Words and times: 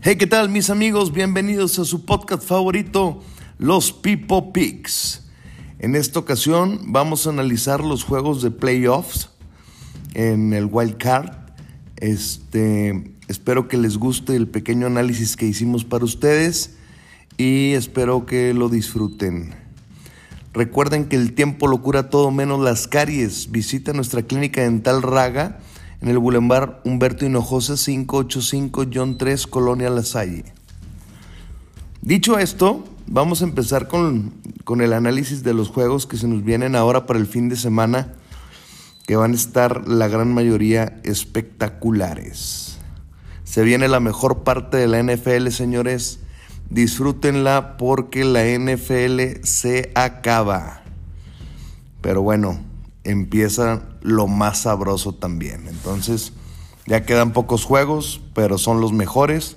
Hey, 0.00 0.14
¿qué 0.14 0.28
tal 0.28 0.48
mis 0.48 0.70
amigos? 0.70 1.12
Bienvenidos 1.12 1.76
a 1.80 1.84
su 1.84 2.04
podcast 2.04 2.44
favorito, 2.44 3.20
Los 3.58 3.92
People 3.92 4.52
Picks. 4.54 5.24
En 5.80 5.96
esta 5.96 6.20
ocasión 6.20 6.92
vamos 6.92 7.26
a 7.26 7.30
analizar 7.30 7.82
los 7.82 8.04
juegos 8.04 8.40
de 8.40 8.52
playoffs 8.52 9.28
en 10.14 10.52
el 10.52 10.66
Wild 10.66 10.98
Card. 10.98 11.32
Este, 11.96 13.12
espero 13.26 13.66
que 13.66 13.76
les 13.76 13.98
guste 13.98 14.36
el 14.36 14.46
pequeño 14.46 14.86
análisis 14.86 15.34
que 15.34 15.46
hicimos 15.46 15.84
para 15.84 16.04
ustedes 16.04 16.76
y 17.36 17.72
espero 17.72 18.24
que 18.24 18.54
lo 18.54 18.68
disfruten. 18.68 19.52
Recuerden 20.52 21.06
que 21.06 21.16
el 21.16 21.32
tiempo 21.34 21.66
lo 21.66 21.82
cura 21.82 22.08
todo 22.08 22.30
menos 22.30 22.60
las 22.60 22.86
caries. 22.86 23.50
Visita 23.50 23.92
nuestra 23.92 24.22
clínica 24.22 24.62
dental 24.62 25.02
Raga 25.02 25.58
en 26.00 26.08
el 26.08 26.18
Boulevard 26.18 26.80
Humberto 26.84 27.26
Hinojosa 27.26 27.74
585 27.76 28.86
John 28.92 29.18
3 29.18 29.46
Colonia 29.46 29.90
La 29.90 30.02
Salle. 30.02 30.44
Dicho 32.02 32.38
esto, 32.38 32.84
vamos 33.06 33.42
a 33.42 33.44
empezar 33.44 33.88
con, 33.88 34.32
con, 34.64 34.80
el 34.80 34.92
análisis 34.92 35.42
de 35.42 35.54
los 35.54 35.68
juegos 35.68 36.06
que 36.06 36.16
se 36.16 36.28
nos 36.28 36.44
vienen 36.44 36.76
ahora 36.76 37.06
para 37.06 37.18
el 37.18 37.26
fin 37.26 37.48
de 37.48 37.56
semana, 37.56 38.14
que 39.06 39.16
van 39.16 39.32
a 39.32 39.36
estar 39.36 39.88
la 39.88 40.06
gran 40.08 40.32
mayoría 40.32 41.00
espectaculares. 41.02 42.78
Se 43.42 43.62
viene 43.62 43.88
la 43.88 43.98
mejor 43.98 44.44
parte 44.44 44.76
de 44.76 44.86
la 44.86 45.02
NFL, 45.02 45.48
señores. 45.48 46.20
Disfrútenla 46.70 47.78
porque 47.78 48.24
la 48.24 48.44
NFL 48.44 49.42
se 49.42 49.90
acaba. 49.94 50.82
Pero 52.02 52.20
bueno, 52.20 52.60
empieza 53.08 53.82
lo 54.02 54.26
más 54.26 54.62
sabroso 54.62 55.14
también. 55.14 55.66
Entonces, 55.68 56.32
ya 56.86 57.04
quedan 57.04 57.32
pocos 57.32 57.64
juegos, 57.64 58.20
pero 58.34 58.58
son 58.58 58.80
los 58.80 58.92
mejores. 58.92 59.56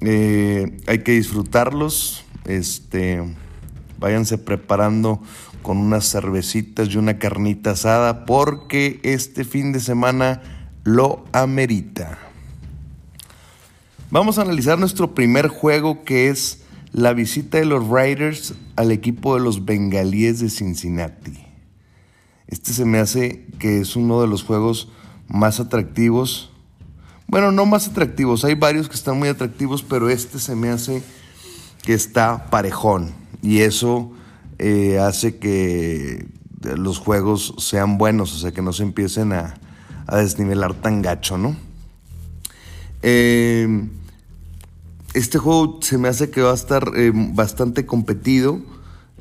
Eh, 0.00 0.80
hay 0.86 1.00
que 1.00 1.12
disfrutarlos. 1.12 2.24
Este, 2.44 3.22
váyanse 3.98 4.38
preparando 4.38 5.20
con 5.62 5.76
unas 5.78 6.10
cervecitas 6.10 6.88
y 6.88 6.96
una 6.96 7.18
carnita 7.18 7.72
asada 7.72 8.24
porque 8.24 9.00
este 9.02 9.44
fin 9.44 9.72
de 9.72 9.80
semana 9.80 10.70
lo 10.84 11.24
amerita. 11.32 12.18
Vamos 14.10 14.38
a 14.38 14.42
analizar 14.42 14.78
nuestro 14.78 15.14
primer 15.14 15.48
juego 15.48 16.04
que 16.04 16.28
es 16.28 16.62
la 16.92 17.12
visita 17.12 17.58
de 17.58 17.66
los 17.66 17.86
Riders 17.88 18.54
al 18.76 18.92
equipo 18.92 19.34
de 19.34 19.42
los 19.42 19.66
Bengalíes 19.66 20.40
de 20.40 20.48
Cincinnati. 20.48 21.47
Este 22.48 22.72
se 22.72 22.86
me 22.86 22.98
hace 22.98 23.46
que 23.58 23.80
es 23.80 23.94
uno 23.94 24.20
de 24.22 24.26
los 24.26 24.42
juegos 24.42 24.88
más 25.28 25.60
atractivos. 25.60 26.50
Bueno, 27.26 27.52
no 27.52 27.66
más 27.66 27.88
atractivos, 27.88 28.44
hay 28.44 28.54
varios 28.54 28.88
que 28.88 28.94
están 28.94 29.18
muy 29.18 29.28
atractivos, 29.28 29.82
pero 29.82 30.08
este 30.08 30.38
se 30.38 30.56
me 30.56 30.70
hace 30.70 31.02
que 31.82 31.92
está 31.92 32.46
parejón. 32.50 33.12
Y 33.42 33.58
eso 33.58 34.12
eh, 34.58 34.98
hace 34.98 35.36
que 35.36 36.26
los 36.62 36.98
juegos 36.98 37.54
sean 37.58 37.98
buenos, 37.98 38.34
o 38.34 38.38
sea, 38.38 38.52
que 38.52 38.62
no 38.62 38.72
se 38.72 38.82
empiecen 38.82 39.32
a, 39.32 39.54
desnivelar 40.10 40.72
tan 40.72 41.02
gacho, 41.02 41.36
¿no? 41.36 41.54
Eh, 43.02 43.86
este 45.12 45.36
juego 45.36 45.80
se 45.82 45.98
me 45.98 46.08
hace 46.08 46.30
que 46.30 46.40
va 46.40 46.52
a 46.52 46.54
estar 46.54 46.92
eh, 46.96 47.12
bastante 47.14 47.84
competido 47.84 48.62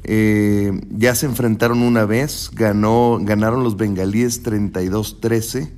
eh, 0.03 0.79
ya 0.89 1.15
se 1.15 1.25
enfrentaron 1.25 1.81
una 1.81 2.05
vez, 2.05 2.51
ganó, 2.53 3.19
ganaron 3.21 3.63
los 3.63 3.77
bengalíes 3.77 4.43
32-13 4.43 5.71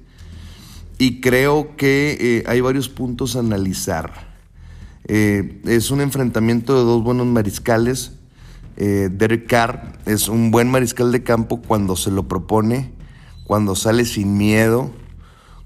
y 0.97 1.21
creo 1.21 1.75
que 1.77 2.17
eh, 2.19 2.43
hay 2.47 2.61
varios 2.61 2.89
puntos 2.89 3.35
a 3.35 3.39
analizar. 3.39 4.29
Eh, 5.05 5.61
es 5.65 5.89
un 5.91 6.01
enfrentamiento 6.01 6.77
de 6.77 6.83
dos 6.83 7.03
buenos 7.03 7.27
mariscales. 7.27 8.13
Derek 8.77 9.45
Carr 9.47 9.99
es 10.05 10.29
un 10.29 10.51
buen 10.51 10.71
mariscal 10.71 11.11
de 11.11 11.21
campo 11.21 11.61
cuando 11.61 11.97
se 11.97 12.11
lo 12.11 12.29
propone, 12.29 12.93
cuando 13.45 13.75
sale 13.75 14.05
sin 14.05 14.37
miedo, 14.37 14.91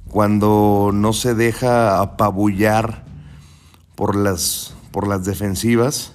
cuando 0.07 0.89
no 0.91 1.13
se 1.13 1.35
deja 1.35 2.01
apabullar 2.01 3.05
por 3.93 4.15
las, 4.15 4.73
por 4.89 5.07
las 5.07 5.25
defensivas. 5.25 6.13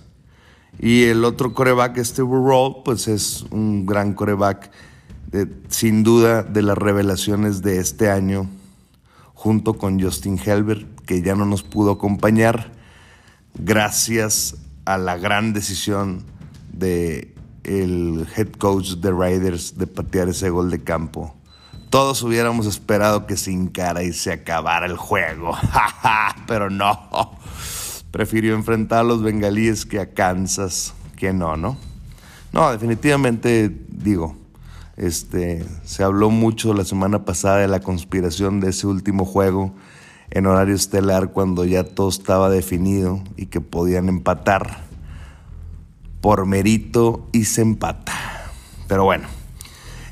Y 0.79 1.05
el 1.05 1.25
otro 1.25 1.55
coreback, 1.55 1.99
Steve 2.05 2.29
Roll, 2.31 2.83
pues 2.85 3.09
es 3.09 3.45
un 3.51 3.85
gran 3.85 4.15
coreback, 4.15 4.71
sin 5.69 6.05
duda 6.05 6.43
de 6.43 6.63
las 6.63 6.79
revelaciones 6.79 7.63
de 7.63 7.79
este 7.79 8.11
año, 8.11 8.49
junto 9.35 9.75
con 9.75 10.01
Justin 10.01 10.39
Helbert, 10.39 10.87
que 11.05 11.21
ya 11.23 11.35
no 11.35 11.47
nos 11.47 11.63
pudo 11.63 11.93
acompañar, 11.93 12.73
gracias 13.55 14.57
a 14.85 14.99
la 14.99 15.17
gran 15.17 15.53
decisión 15.53 16.25
de 16.73 17.35
el 17.65 18.27
head 18.37 18.53
coach 18.53 18.95
de 18.95 19.11
Raiders 19.11 19.77
de 19.77 19.87
patear 19.87 20.29
ese 20.29 20.49
gol 20.49 20.71
de 20.71 20.83
campo. 20.83 21.35
Todos 21.91 22.23
hubiéramos 22.23 22.67
esperado 22.67 23.27
que 23.27 23.37
se 23.37 23.51
encara 23.51 24.03
y 24.03 24.13
se 24.13 24.33
acabara 24.33 24.87
el 24.87 24.97
juego, 24.97 25.57
pero 26.47 26.71
no 26.71 27.38
prefirió 28.11 28.55
enfrentar 28.55 29.01
a 29.01 29.05
los 29.05 29.23
bengalíes 29.23 29.87
que 29.87 30.01
a 30.01 30.13
Kansas, 30.13 30.95
que 31.17 31.33
no, 31.33 31.57
¿no? 31.57 31.77
No, 32.53 32.71
definitivamente 32.73 33.71
digo, 33.89 34.37
este, 34.97 35.65
se 35.85 36.03
habló 36.03 36.31
mucho 36.31 36.75
la 36.75 36.85
semana 36.85 37.25
pasada 37.25 37.59
de 37.59 37.69
la 37.69 37.81
conspiración 37.81 38.61
de 38.61 38.71
ese 38.71 38.87
último 38.87 39.25
juego 39.25 39.75
en 40.31 40.47
horario 40.47 40.75
estelar 40.75 41.33
cuando 41.33 41.65
ya 41.65 41.85
todo 41.85 42.09
estaba 42.09 42.51
definido 42.51 43.23
y 43.37 43.47
que 43.47 43.61
podían 43.61 44.09
empatar 44.09 44.85
por 46.21 46.47
mérito 46.47 47.29
y 47.33 47.45
se 47.45 47.63
empata. 47.63 48.15
Pero 48.89 49.05
bueno, 49.05 49.29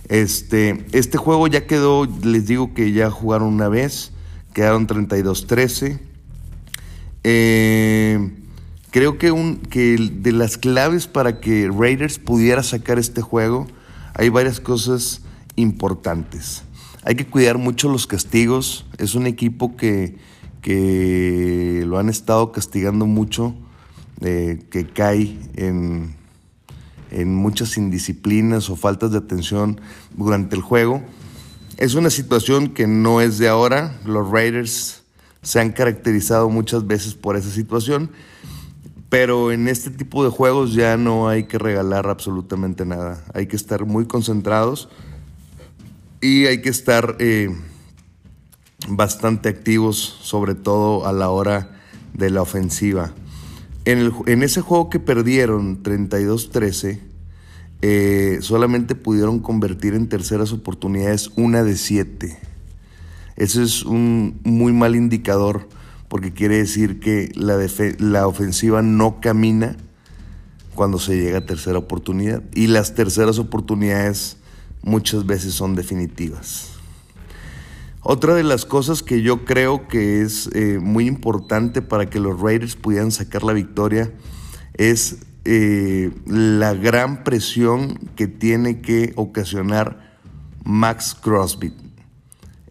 este, 0.08 0.86
este 0.92 1.18
juego 1.18 1.48
ya 1.48 1.66
quedó, 1.66 2.06
les 2.22 2.46
digo 2.46 2.72
que 2.74 2.92
ya 2.92 3.10
jugaron 3.10 3.48
una 3.48 3.68
vez, 3.68 4.12
quedaron 4.52 4.86
32-13. 4.86 5.98
Eh, 7.28 8.30
creo 8.92 9.18
que, 9.18 9.32
un, 9.32 9.56
que 9.56 9.96
de 9.96 10.30
las 10.30 10.58
claves 10.58 11.08
para 11.08 11.40
que 11.40 11.68
Raiders 11.68 12.20
pudiera 12.20 12.62
sacar 12.62 13.00
este 13.00 13.20
juego, 13.20 13.66
hay 14.14 14.28
varias 14.28 14.60
cosas 14.60 15.22
importantes. 15.56 16.62
Hay 17.02 17.16
que 17.16 17.26
cuidar 17.26 17.58
mucho 17.58 17.88
los 17.88 18.06
castigos. 18.06 18.86
Es 18.98 19.16
un 19.16 19.26
equipo 19.26 19.76
que, 19.76 20.18
que 20.62 21.82
lo 21.84 21.98
han 21.98 22.08
estado 22.08 22.52
castigando 22.52 23.06
mucho, 23.06 23.56
eh, 24.20 24.60
que 24.70 24.86
cae 24.86 25.36
en, 25.56 26.14
en 27.10 27.34
muchas 27.34 27.76
indisciplinas 27.76 28.70
o 28.70 28.76
faltas 28.76 29.10
de 29.10 29.18
atención 29.18 29.80
durante 30.16 30.54
el 30.54 30.62
juego. 30.62 31.02
Es 31.76 31.96
una 31.96 32.10
situación 32.10 32.68
que 32.68 32.86
no 32.86 33.20
es 33.20 33.38
de 33.38 33.48
ahora. 33.48 33.98
Los 34.04 34.30
Raiders 34.30 35.02
se 35.46 35.60
han 35.60 35.70
caracterizado 35.70 36.50
muchas 36.50 36.88
veces 36.88 37.14
por 37.14 37.36
esa 37.36 37.50
situación, 37.50 38.10
pero 39.08 39.52
en 39.52 39.68
este 39.68 39.90
tipo 39.90 40.24
de 40.24 40.30
juegos 40.30 40.74
ya 40.74 40.96
no 40.96 41.28
hay 41.28 41.44
que 41.44 41.56
regalar 41.56 42.08
absolutamente 42.08 42.84
nada, 42.84 43.22
hay 43.32 43.46
que 43.46 43.54
estar 43.54 43.86
muy 43.86 44.06
concentrados 44.06 44.88
y 46.20 46.46
hay 46.46 46.62
que 46.62 46.68
estar 46.68 47.14
eh, 47.20 47.48
bastante 48.88 49.48
activos, 49.48 50.18
sobre 50.20 50.56
todo 50.56 51.06
a 51.06 51.12
la 51.12 51.30
hora 51.30 51.78
de 52.12 52.30
la 52.30 52.42
ofensiva. 52.42 53.12
En, 53.84 54.42
ese 54.42 54.62
juego 54.62 54.90
que 54.90 54.98
perdieron 54.98 55.80
32-13, 55.84 56.98
eh, 57.82 58.38
solamente 58.40 58.96
pudieron 58.96 59.38
convertir 59.38 59.94
en 59.94 60.08
terceras 60.08 60.50
oportunidades 60.52 61.30
una 61.36 61.62
de 61.62 61.76
siete. 61.76 62.36
Eso 63.36 63.62
es 63.62 63.84
un 63.84 64.40
muy 64.44 64.72
mal 64.72 64.96
indicador 64.96 65.68
porque 66.08 66.32
quiere 66.32 66.58
decir 66.58 67.00
que 67.00 67.30
la, 67.34 67.58
la 67.98 68.26
ofensiva 68.26 68.80
no 68.82 69.20
camina 69.20 69.76
cuando 70.74 70.98
se 70.98 71.16
llega 71.16 71.38
a 71.38 71.46
tercera 71.46 71.78
oportunidad. 71.78 72.42
Y 72.54 72.68
las 72.68 72.94
terceras 72.94 73.38
oportunidades 73.38 74.38
muchas 74.82 75.26
veces 75.26 75.54
son 75.54 75.74
definitivas. 75.74 76.70
Otra 78.02 78.34
de 78.34 78.44
las 78.44 78.64
cosas 78.64 79.02
que 79.02 79.20
yo 79.20 79.44
creo 79.44 79.88
que 79.88 80.22
es 80.22 80.48
eh, 80.54 80.78
muy 80.80 81.06
importante 81.06 81.82
para 81.82 82.06
que 82.08 82.20
los 82.20 82.40
Raiders 82.40 82.76
pudieran 82.76 83.10
sacar 83.10 83.42
la 83.42 83.52
victoria 83.52 84.12
es 84.74 85.18
eh, 85.44 86.12
la 86.26 86.72
gran 86.74 87.24
presión 87.24 87.98
que 88.14 88.28
tiene 88.28 88.80
que 88.80 89.12
ocasionar 89.16 90.18
Max 90.64 91.16
Crosby 91.20 91.72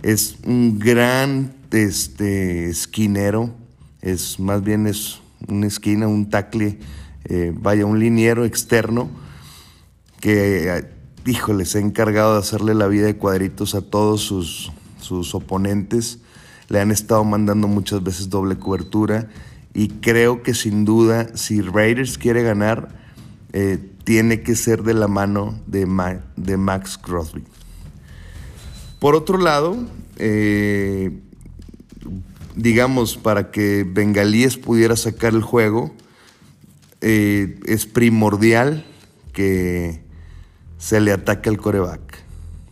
es 0.05 0.37
un 0.45 0.77
gran 0.77 1.55
este, 1.71 2.69
esquinero, 2.69 3.49
es 4.03 4.39
más 4.39 4.63
bien 4.63 4.85
es 4.85 5.19
una 5.47 5.65
esquina, 5.65 6.07
un 6.07 6.29
tackle, 6.29 6.77
eh, 7.23 7.51
vaya, 7.55 7.87
un 7.87 7.97
liniero 7.97 8.45
externo 8.45 9.09
que, 10.19 10.85
híjole, 11.25 11.65
se 11.65 11.79
ha 11.79 11.81
encargado 11.81 12.33
de 12.33 12.39
hacerle 12.39 12.75
la 12.75 12.85
vida 12.85 13.07
de 13.07 13.17
cuadritos 13.17 13.73
a 13.73 13.81
todos 13.81 14.21
sus, 14.21 14.71
sus 15.01 15.33
oponentes. 15.33 16.19
Le 16.69 16.79
han 16.79 16.91
estado 16.91 17.23
mandando 17.23 17.67
muchas 17.67 18.03
veces 18.03 18.29
doble 18.29 18.57
cobertura 18.57 19.27
y 19.73 19.87
creo 19.87 20.43
que 20.43 20.53
sin 20.53 20.85
duda 20.85 21.35
si 21.35 21.61
Raiders 21.61 22.19
quiere 22.19 22.43
ganar, 22.43 22.89
eh, 23.53 23.79
tiene 24.03 24.41
que 24.41 24.53
ser 24.53 24.83
de 24.83 24.93
la 24.93 25.07
mano 25.07 25.59
de, 25.65 25.87
de 26.35 26.57
Max 26.57 26.95
Crosby. 26.95 27.43
Por 29.05 29.13
otro 29.13 29.37
lado, 29.37 29.77
eh, 30.17 31.11
digamos, 32.55 33.17
para 33.17 33.51
que 33.51 33.85
Bengalíes 33.87 34.57
pudiera 34.57 34.95
sacar 34.95 35.35
el 35.35 35.43
juego, 35.43 35.93
eh, 37.01 37.59
es 37.67 37.85
primordial 37.85 38.83
que 39.31 40.01
se 40.79 41.01
le 41.01 41.11
ataque 41.11 41.49
al 41.49 41.57
coreback. 41.57 42.23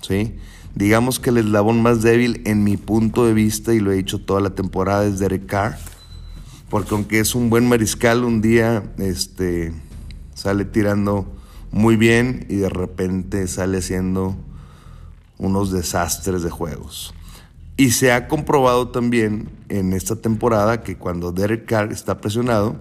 ¿sí? 0.01 0.33
Digamos 0.73 1.19
que 1.19 1.29
el 1.29 1.37
eslabón 1.37 1.83
más 1.83 2.01
débil 2.01 2.41
en 2.45 2.63
mi 2.63 2.77
punto 2.77 3.27
de 3.27 3.35
vista, 3.35 3.75
y 3.75 3.79
lo 3.79 3.91
he 3.91 3.95
dicho 3.97 4.19
toda 4.19 4.41
la 4.41 4.55
temporada, 4.55 5.05
es 5.05 5.19
Derek 5.19 5.45
Carr. 5.45 5.77
Porque 6.67 6.95
aunque 6.95 7.19
es 7.19 7.35
un 7.35 7.51
buen 7.51 7.69
mariscal, 7.69 8.23
un 8.23 8.41
día 8.41 8.81
este, 8.97 9.71
sale 10.33 10.65
tirando 10.65 11.31
muy 11.69 11.95
bien 11.95 12.47
y 12.49 12.55
de 12.55 12.69
repente 12.69 13.47
sale 13.47 13.77
haciendo 13.77 14.35
unos 15.37 15.71
desastres 15.71 16.43
de 16.43 16.49
juegos. 16.49 17.13
Y 17.75 17.91
se 17.91 18.11
ha 18.11 18.27
comprobado 18.27 18.89
también 18.89 19.49
en 19.69 19.93
esta 19.93 20.15
temporada 20.15 20.83
que 20.83 20.97
cuando 20.97 21.31
Derek 21.31 21.65
Carr 21.65 21.91
está 21.91 22.21
presionado, 22.21 22.75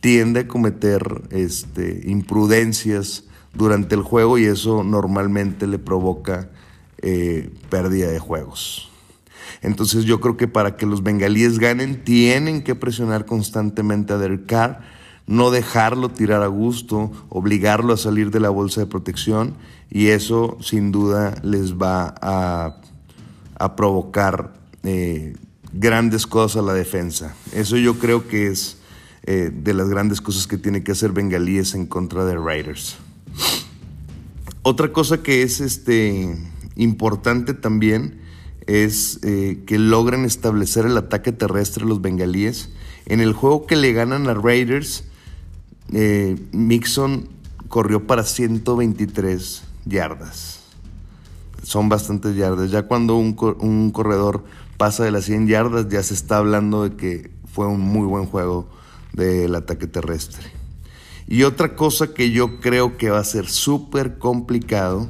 tiende 0.00 0.40
a 0.40 0.48
cometer 0.48 1.22
este, 1.30 2.02
imprudencias 2.04 3.24
durante 3.54 3.94
el 3.94 4.02
juego 4.02 4.38
y 4.38 4.44
eso 4.44 4.82
normalmente 4.82 5.66
le 5.66 5.78
provoca 5.78 6.50
eh, 7.00 7.50
pérdida 7.70 8.08
de 8.08 8.18
juegos. 8.18 8.90
Entonces 9.62 10.04
yo 10.04 10.20
creo 10.20 10.36
que 10.36 10.48
para 10.48 10.76
que 10.76 10.86
los 10.86 11.02
bengalíes 11.02 11.58
ganen 11.58 12.04
tienen 12.04 12.62
que 12.62 12.74
presionar 12.74 13.24
constantemente 13.24 14.12
a 14.12 14.18
Derek 14.18 14.46
Carr, 14.46 14.80
no 15.26 15.50
dejarlo 15.50 16.08
tirar 16.08 16.42
a 16.42 16.46
gusto, 16.46 17.12
obligarlo 17.28 17.92
a 17.92 17.96
salir 17.96 18.30
de 18.30 18.40
la 18.40 18.50
bolsa 18.50 18.80
de 18.80 18.86
protección 18.86 19.54
y 19.90 20.08
eso 20.08 20.58
sin 20.60 20.92
duda 20.92 21.40
les 21.42 21.74
va 21.74 22.14
a, 22.20 22.80
provocar 23.76 24.54
eh, 24.84 25.34
grandes 25.72 26.26
cosas 26.26 26.62
a 26.62 26.66
la 26.66 26.74
defensa. 26.74 27.34
Eso 27.52 27.76
yo 27.76 27.98
creo 27.98 28.28
que 28.28 28.46
es 28.46 28.78
eh, 29.24 29.50
de 29.52 29.74
las 29.74 29.88
grandes 29.88 30.20
cosas 30.20 30.46
que 30.46 30.58
tiene 30.58 30.84
que 30.84 30.92
hacer 30.92 31.12
Bengalíes 31.12 31.74
en 31.74 31.86
contra 31.86 32.24
de 32.24 32.36
Raiders. 32.36 32.96
Otra 34.62 34.92
cosa 34.92 35.22
que 35.22 35.42
es 35.42 35.60
este, 35.60 36.36
importante 36.76 37.54
también 37.54 38.20
es 38.66 39.18
eh, 39.22 39.62
que 39.66 39.78
logren 39.78 40.24
establecer 40.24 40.84
el 40.86 40.96
ataque 40.96 41.32
terrestre 41.32 41.84
los 41.86 42.02
bengalíes. 42.02 42.68
En 43.06 43.20
el 43.20 43.32
juego 43.32 43.66
que 43.66 43.76
le 43.76 43.92
ganan 43.94 44.28
a 44.28 44.34
Raiders, 44.34 45.04
Mixon 46.52 47.28
corrió 47.68 48.06
para 48.06 48.24
123 48.24 49.62
yardas. 49.88 50.60
Son 51.62 51.88
bastantes 51.88 52.36
yardas. 52.36 52.70
Ya 52.70 52.84
cuando 52.84 53.16
un, 53.16 53.36
un 53.60 53.90
corredor 53.90 54.44
pasa 54.76 55.04
de 55.04 55.10
las 55.10 55.24
100 55.24 55.48
yardas, 55.48 55.88
ya 55.88 56.02
se 56.02 56.14
está 56.14 56.38
hablando 56.38 56.84
de 56.84 56.96
que 56.96 57.30
fue 57.52 57.66
un 57.66 57.80
muy 57.80 58.06
buen 58.06 58.26
juego 58.26 58.68
del 59.12 59.54
ataque 59.54 59.86
terrestre. 59.86 60.44
Y 61.26 61.42
otra 61.42 61.74
cosa 61.74 62.14
que 62.14 62.30
yo 62.30 62.60
creo 62.60 62.96
que 62.96 63.10
va 63.10 63.18
a 63.18 63.24
ser 63.24 63.48
súper 63.48 64.18
complicado 64.18 65.08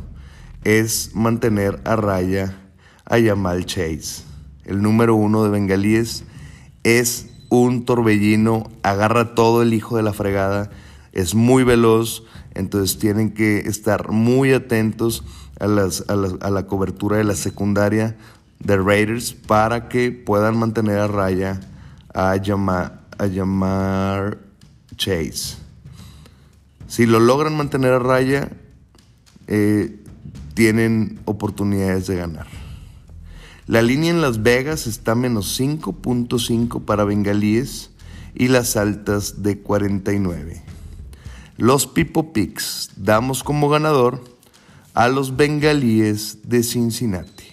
es 0.64 1.14
mantener 1.14 1.80
a 1.84 1.94
raya 1.96 2.58
a 3.04 3.18
Yamal 3.18 3.66
Chase. 3.66 4.24
El 4.64 4.82
número 4.82 5.14
uno 5.14 5.44
de 5.44 5.50
Bengalíes 5.50 6.24
es 6.82 7.28
un 7.48 7.84
torbellino, 7.84 8.70
agarra 8.82 9.34
todo 9.34 9.62
el 9.62 9.72
hijo 9.72 9.96
de 9.96 10.02
la 10.02 10.12
fregada, 10.12 10.70
es 11.12 11.34
muy 11.34 11.64
veloz, 11.64 12.24
entonces 12.58 12.98
tienen 12.98 13.30
que 13.32 13.60
estar 13.60 14.10
muy 14.10 14.52
atentos 14.52 15.24
a, 15.60 15.66
la, 15.66 16.66
cobertura 16.66 17.16
de 17.16 17.24
la 17.24 17.34
secundaria 17.34 18.16
de 18.58 18.76
Raiders 18.76 19.32
para 19.32 19.88
que 19.88 20.10
puedan 20.12 20.58
mantener 20.58 20.98
a 20.98 21.08
raya 21.08 21.60
a, 22.12 22.32
a 22.32 23.26
Yamar 23.26 24.38
Chase. 24.96 25.56
Si 26.88 27.06
lo 27.06 27.20
logran 27.20 27.56
mantener 27.56 27.92
a 27.92 27.98
raya, 27.98 28.50
eh, 29.46 30.00
tienen 30.54 31.20
oportunidades 31.24 32.06
de 32.06 32.16
ganar. 32.16 32.46
La 33.66 33.82
línea 33.82 34.10
en 34.10 34.20
Las 34.20 34.42
Vegas 34.42 34.86
está 34.86 35.14
menos 35.14 35.60
5.5 35.60 36.84
para 36.84 37.04
bengalíes 37.04 37.90
y 38.34 38.48
las 38.48 38.76
altas 38.76 39.42
de 39.42 39.58
49. 39.58 40.67
Los 41.58 41.88
Pipo 41.88 42.32
Picks 42.32 42.90
damos 42.94 43.42
como 43.42 43.68
ganador 43.68 44.22
a 44.94 45.08
los 45.08 45.36
bengalíes 45.36 46.38
de 46.44 46.62
Cincinnati. 46.62 47.48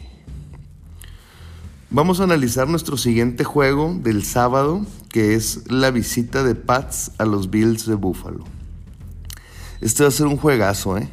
Vamos 1.90 2.19
a 2.19 2.25
analizar 2.25 2.68
nuestro 2.68 2.98
siguiente 2.98 3.44
juego 3.44 3.96
del 4.00 4.24
sábado, 4.24 4.86
que 5.10 5.34
es 5.34 5.72
la 5.72 5.90
visita 5.90 6.44
de 6.44 6.54
Pats 6.54 7.13
a 7.18 7.25
los 7.25 7.50
Bills 7.50 7.88
de 7.88 7.96
Buffalo. 7.96 8.44
Este 9.81 10.04
va 10.04 10.10
a 10.10 10.12
ser 10.12 10.28
un 10.28 10.38
juegazo, 10.38 11.00
¿eh? 11.00 11.10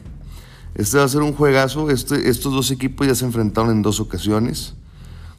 Este 0.75 0.99
va 0.99 1.05
a 1.05 1.09
ser 1.09 1.23
un 1.23 1.33
juegazo. 1.33 1.89
Este, 1.89 2.29
estos 2.29 2.53
dos 2.53 2.71
equipos 2.71 3.07
ya 3.07 3.15
se 3.15 3.25
enfrentaron 3.25 3.71
en 3.71 3.81
dos 3.81 4.01
ocasiones. 4.01 4.75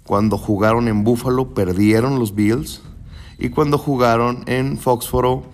Cuando 0.06 0.40
jugaron 0.40 0.88
en 0.88 1.04
Buffalo 1.04 1.54
perdieron 1.54 2.18
los 2.18 2.34
Bills 2.34 2.82
y 3.38 3.50
cuando 3.50 3.78
jugaron 3.78 4.44
en 4.48 4.80
Foxboro 4.80 5.53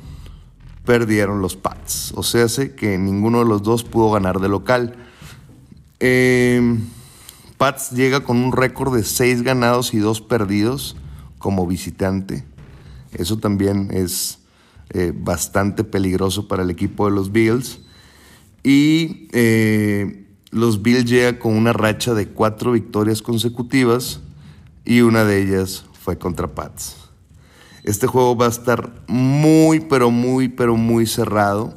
perdieron 0.90 1.40
los 1.40 1.56
Pats. 1.56 2.14
O 2.16 2.24
sea, 2.24 2.50
sé 2.50 2.74
que 2.74 2.98
ninguno 2.98 3.38
de 3.38 3.46
los 3.46 3.62
dos 3.62 3.84
pudo 3.84 4.10
ganar 4.10 4.40
de 4.40 4.50
local. 4.50 4.96
Em, 6.00 6.80
Pats 7.60 7.92
llega 7.92 8.22
con 8.22 8.38
un 8.38 8.52
récord 8.52 8.96
de 8.96 9.04
6 9.04 9.44
ganados 9.44 9.94
y 9.94 10.00
2 10.00 10.22
perdidos 10.22 10.96
como 11.38 11.68
visitante. 11.68 12.44
Eso 13.12 13.38
también 13.38 13.90
es 13.92 14.40
eh, 14.90 15.14
bastante 15.16 15.84
peligroso 15.84 16.48
para 16.48 16.64
el 16.64 16.72
equipo 16.72 17.06
de 17.08 17.12
los 17.12 17.32
Bills. 17.32 17.82
Y 18.64 19.28
eh, 19.32 20.26
los 20.50 20.82
Bills 20.82 21.06
llegan 21.06 21.36
con 21.36 21.56
una 21.56 21.72
racha 21.72 22.16
de 22.16 22.30
4 22.30 22.72
victorias 22.72 23.22
consecutivas 23.22 24.22
y 24.86 25.02
una 25.02 25.24
de 25.24 25.40
ellas 25.40 25.86
fue 25.94 26.18
contra 26.18 26.48
Pats. 26.48 27.09
Este 27.84 28.08
juego 28.08 28.36
va 28.36 28.46
a 28.46 28.50
estar 28.50 28.92
muy, 29.08 29.80
pero 29.80 30.12
muy, 30.12 30.50
pero 30.50 30.76
muy 30.76 31.06
cerrado. 31.06 31.74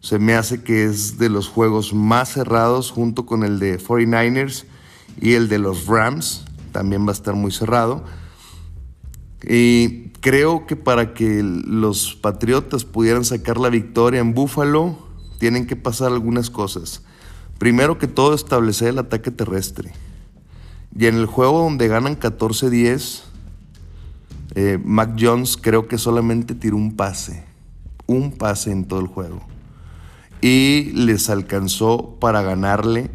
Se 0.00 0.18
me 0.18 0.34
hace 0.34 0.62
que 0.62 0.84
es 0.84 1.18
de 1.18 1.28
los 1.28 1.48
juegos 1.48 1.94
más 1.94 2.30
cerrados 2.32 2.90
junto 2.90 3.26
con 3.26 3.42
el 3.42 3.58
de 3.58 3.78
49ers 3.78 4.64
y 5.20 5.32
el 5.32 5.48
de 5.48 5.58
los 5.58 5.86
Rams. 5.86 6.44
También 6.72 7.06
va 7.06 7.10
a 7.10 7.14
estar 7.14 7.34
muy 7.34 7.52
cerrado. 7.52 8.04
Y 9.42 10.10
creo 10.20 10.66
que 10.66 10.76
para 10.76 11.14
que 11.14 11.42
los 11.42 12.14
Patriotas 12.14 12.84
pudieran 12.84 13.24
sacar 13.24 13.58
la 13.58 13.68
victoria 13.68 14.20
en 14.20 14.34
Buffalo, 14.34 14.96
tienen 15.38 15.66
que 15.66 15.76
pasar 15.76 16.12
algunas 16.12 16.50
cosas. 16.50 17.02
Primero 17.58 17.98
que 17.98 18.06
todo, 18.06 18.34
establecer 18.34 18.88
el 18.88 18.98
ataque 18.98 19.30
terrestre. 19.30 19.92
Y 20.96 21.06
en 21.06 21.16
el 21.16 21.26
juego 21.26 21.60
donde 21.60 21.88
ganan 21.88 22.18
14-10, 22.18 23.22
eh, 24.54 24.78
Mac 24.82 25.16
Jones 25.18 25.56
creo 25.60 25.88
que 25.88 25.98
solamente 25.98 26.54
tiró 26.54 26.76
un 26.76 26.96
pase. 26.96 27.44
Un 28.06 28.32
pase 28.32 28.70
en 28.70 28.84
todo 28.84 29.00
el 29.00 29.06
juego. 29.06 29.40
Y 30.40 30.92
les 30.92 31.30
alcanzó 31.30 32.16
para 32.20 32.42
ganarle 32.42 33.10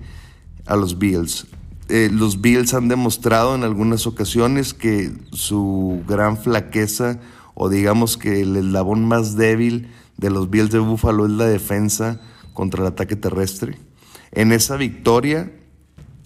a 0.65 0.75
los 0.75 0.97
Bills. 0.97 1.47
Eh, 1.87 2.09
los 2.11 2.41
Bills 2.41 2.73
han 2.73 2.87
demostrado 2.87 3.55
en 3.55 3.63
algunas 3.63 4.05
ocasiones 4.05 4.73
que 4.73 5.11
su 5.31 6.03
gran 6.07 6.37
flaqueza 6.37 7.19
o 7.55 7.67
digamos 7.67 8.15
que 8.15 8.41
el 8.41 8.55
eslabón 8.55 9.05
más 9.05 9.35
débil 9.35 9.89
de 10.17 10.29
los 10.29 10.49
Bills 10.49 10.71
de 10.71 10.79
Buffalo 10.79 11.25
es 11.25 11.31
la 11.31 11.45
defensa 11.45 12.21
contra 12.53 12.81
el 12.81 12.87
ataque 12.87 13.15
terrestre. 13.15 13.77
En 14.31 14.51
esa 14.51 14.77
victoria 14.77 15.51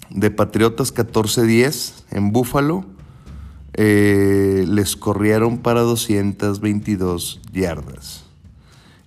de 0.10 0.32
Patriotas 0.32 0.94
14-10 0.94 2.04
en 2.12 2.32
Búfalo, 2.32 2.86
eh, 3.74 4.66
les 4.68 4.96
corrieron 4.96 5.58
para 5.58 5.82
222 5.82 7.42
yardas. 7.52 8.24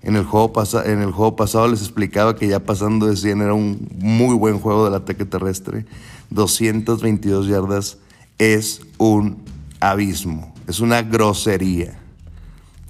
En 0.02 0.14
el, 0.14 0.24
juego 0.24 0.52
en 0.84 1.02
el 1.02 1.10
juego 1.10 1.34
pasado 1.34 1.66
les 1.66 1.80
explicaba 1.80 2.36
que 2.36 2.46
ya 2.46 2.60
pasando 2.60 3.06
de 3.06 3.16
100 3.16 3.42
era 3.42 3.54
un 3.54 3.88
muy 3.98 4.36
buen 4.36 4.60
juego 4.60 4.84
del 4.84 4.94
ataque 4.94 5.24
terrestre. 5.24 5.84
222 6.30 7.48
yardas 7.48 7.98
es 8.38 8.82
un 8.98 9.38
abismo, 9.80 10.54
es 10.66 10.80
una 10.80 11.02
grosería. 11.02 11.98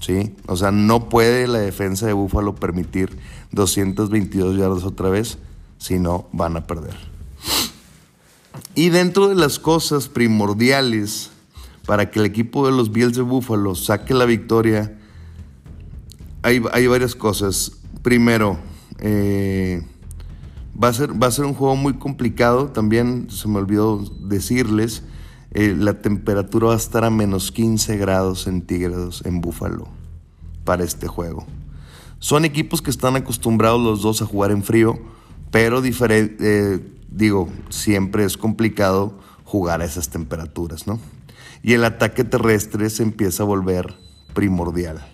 ¿sí? 0.01 0.35
O 0.47 0.57
sea, 0.57 0.71
no 0.71 1.09
puede 1.09 1.47
la 1.47 1.59
defensa 1.59 2.07
de 2.07 2.13
Búfalo 2.13 2.55
permitir 2.55 3.17
222 3.53 4.57
yardas 4.57 4.85
otra 4.85 5.09
vez, 5.09 5.39
si 5.79 5.99
no 5.99 6.27
van 6.33 6.57
a 6.57 6.67
perder. 6.67 6.97
Y 8.75 8.91
dentro 8.91 9.29
de 9.29 9.35
las 9.35 9.59
cosas 9.59 10.09
primordiales 10.09 11.31
para 11.87 12.11
que 12.11 12.19
el 12.19 12.27
equipo 12.27 12.67
de 12.67 12.73
los 12.73 12.93
Bills 12.93 13.17
de 13.17 13.23
Buffalo 13.23 13.75
saque 13.75 14.13
la 14.13 14.25
victoria, 14.25 14.99
hay, 16.43 16.87
varias 16.87 17.15
cosas. 17.15 17.73
Primero, 18.03 18.59
eh, 18.99 19.85
va, 20.81 20.89
a 20.89 20.93
ser, 20.93 21.21
va 21.21 21.27
a 21.27 21.31
ser 21.31 21.45
un 21.45 21.55
juego 21.55 21.75
muy 21.75 21.95
complicado. 21.95 22.69
También 22.69 23.29
se 23.31 23.49
me 23.49 23.59
olvidó 23.59 23.99
decirles, 24.21 25.03
eh, 25.53 25.75
la 25.77 26.01
temperatura 26.03 26.69
va 26.69 26.75
a 26.75 26.77
estar 26.77 27.05
a 27.05 27.11
menos 27.11 27.51
15 27.51 27.97
grados 27.97 28.43
centígrados 28.43 29.25
en 29.25 29.41
Buffalo 29.41 29.89
para 30.65 30.85
este 30.85 31.09
juego. 31.09 31.47
Son 32.19 32.45
equipos 32.45 32.83
que 32.83 32.91
están 32.91 33.17
acostumbrados 33.17 33.81
los 33.81 34.03
dos 34.03 34.23
a 34.23 34.27
jugar 34.27 34.51
en 34.51 34.63
frío, 34.63 34.99
pero 35.51 35.83
eh, 35.85 36.81
digo, 37.11 37.49
siempre 37.69 38.25
es 38.25 38.37
complicado 38.37 39.15
jugar 39.45 39.81
a 39.81 39.85
esas 39.85 40.11
temperaturas, 40.11 40.87
¿no? 40.87 40.99
Y 41.63 41.73
el 41.73 41.85
ataque 41.85 42.25
terrestre 42.25 42.91
se 42.91 43.03
empieza 43.03 43.43
a 43.43 43.47
volver 43.47 43.95
primordial. 44.35 45.05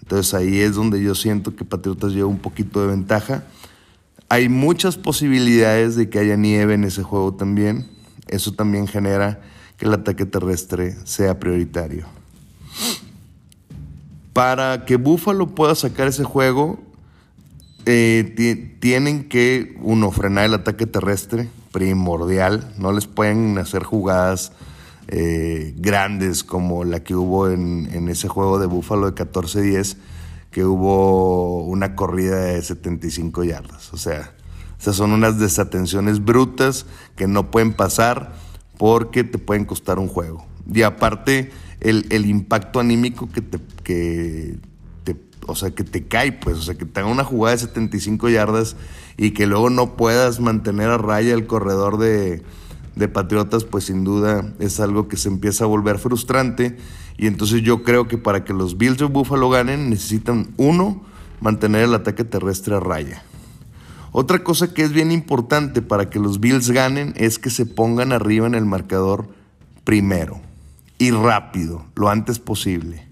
Entonces 0.00 0.34
ahí 0.34 0.60
es 0.60 0.74
donde 0.74 1.02
yo 1.02 1.14
siento 1.14 1.56
que 1.56 1.64
Patriotas 1.64 2.12
lleva 2.12 2.28
un 2.28 2.38
poquito 2.38 2.80
de 2.80 2.88
ventaja. 2.88 3.44
Hay 4.28 4.48
muchas 4.48 4.96
posibilidades 4.96 5.96
de 5.96 6.08
que 6.08 6.18
haya 6.18 6.36
nieve 6.36 6.74
en 6.74 6.84
ese 6.84 7.02
juego 7.02 7.34
también. 7.34 7.88
Eso 8.28 8.52
también 8.52 8.86
genera 8.86 9.40
que 9.76 9.86
el 9.86 9.94
ataque 9.94 10.26
terrestre 10.26 10.96
sea 11.04 11.38
prioritario. 11.38 12.06
Para 14.32 14.84
que 14.86 14.96
Buffalo 14.96 15.48
pueda 15.54 15.74
sacar 15.74 16.08
ese 16.08 16.24
juego, 16.24 16.80
eh, 17.84 18.76
tienen 18.80 19.28
que, 19.28 19.76
uno, 19.82 20.10
frenar 20.10 20.44
el 20.46 20.54
ataque 20.54 20.86
terrestre, 20.86 21.48
primordial. 21.72 22.72
No 22.78 22.92
les 22.92 23.06
pueden 23.06 23.58
hacer 23.58 23.82
jugadas 23.82 24.52
eh, 25.08 25.74
grandes 25.76 26.44
como 26.44 26.84
la 26.84 27.02
que 27.02 27.14
hubo 27.14 27.48
en, 27.48 28.08
ese 28.08 28.28
juego 28.28 28.58
de 28.58 28.66
Buffalo 28.66 29.10
de 29.10 29.14
14-10, 29.14 29.96
que 30.50 30.64
hubo 30.64 31.64
una 31.64 31.94
corrida 31.94 32.38
de 32.40 32.62
75 32.62 33.44
yardas. 33.44 33.92
O 33.92 33.96
sea, 33.96 34.32
esas 34.78 34.96
son 34.96 35.12
unas 35.12 35.38
desatenciones 35.38 36.24
brutas 36.24 36.86
que 37.16 37.26
no 37.26 37.50
pueden 37.50 37.72
pasar 37.72 38.32
porque 38.78 39.24
te 39.24 39.38
pueden 39.38 39.64
costar 39.64 39.98
un 39.98 40.08
juego. 40.08 40.46
Y 40.72 40.82
aparte, 40.82 41.50
el, 41.80 42.26
impacto 42.26 42.80
anímico 42.80 43.28
que 43.28 43.42
te, 43.42 43.58
o 45.46 45.54
sea, 45.54 45.70
que 45.70 45.84
te 45.84 46.04
cae, 46.06 46.32
pues, 46.32 46.56
o 46.56 46.62
sea, 46.62 46.74
que 46.74 46.84
te 46.84 47.02
una 47.02 47.24
jugada 47.24 47.56
de 47.56 47.62
75 47.62 48.28
yardas 48.28 48.76
y 49.16 49.32
que 49.32 49.46
luego 49.46 49.70
no 49.70 49.96
puedas 49.96 50.40
mantener 50.40 50.90
a 50.90 50.98
raya 50.98 51.34
el 51.34 51.46
corredor 51.46 51.98
de, 51.98 52.42
de 52.96 53.08
Patriotas, 53.08 53.64
pues 53.64 53.84
sin 53.84 54.04
duda 54.04 54.52
es 54.58 54.80
algo 54.80 55.08
que 55.08 55.16
se 55.16 55.28
empieza 55.28 55.64
a 55.64 55.68
volver 55.68 55.98
frustrante. 55.98 56.76
Y 57.16 57.26
entonces 57.26 57.62
yo 57.62 57.82
creo 57.82 58.08
que 58.08 58.18
para 58.18 58.44
que 58.44 58.52
los 58.52 58.78
Bills 58.78 58.98
de 58.98 59.06
Buffalo 59.06 59.48
ganen, 59.50 59.90
necesitan, 59.90 60.52
uno, 60.56 61.02
mantener 61.40 61.84
el 61.84 61.94
ataque 61.94 62.24
terrestre 62.24 62.76
a 62.76 62.80
raya. 62.80 63.22
Otra 64.12 64.44
cosa 64.44 64.74
que 64.74 64.82
es 64.82 64.92
bien 64.92 65.10
importante 65.10 65.80
para 65.80 66.10
que 66.10 66.18
los 66.18 66.38
Bills 66.38 66.70
ganen 66.70 67.14
es 67.16 67.38
que 67.38 67.50
se 67.50 67.64
pongan 67.64 68.12
arriba 68.12 68.46
en 68.46 68.54
el 68.54 68.66
marcador 68.66 69.28
primero 69.84 70.40
y 70.98 71.10
rápido, 71.10 71.86
lo 71.94 72.10
antes 72.10 72.38
posible. 72.38 73.08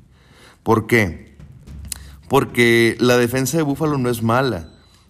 ¿Por 0.63 0.87
qué? 0.87 1.37
Porque 2.29 2.97
la 3.01 3.17
defensa 3.17 3.57
de 3.57 3.63
Búfalo 3.63 3.99
no 3.99 4.11
es 4.11 4.23
mala. 4.23 4.69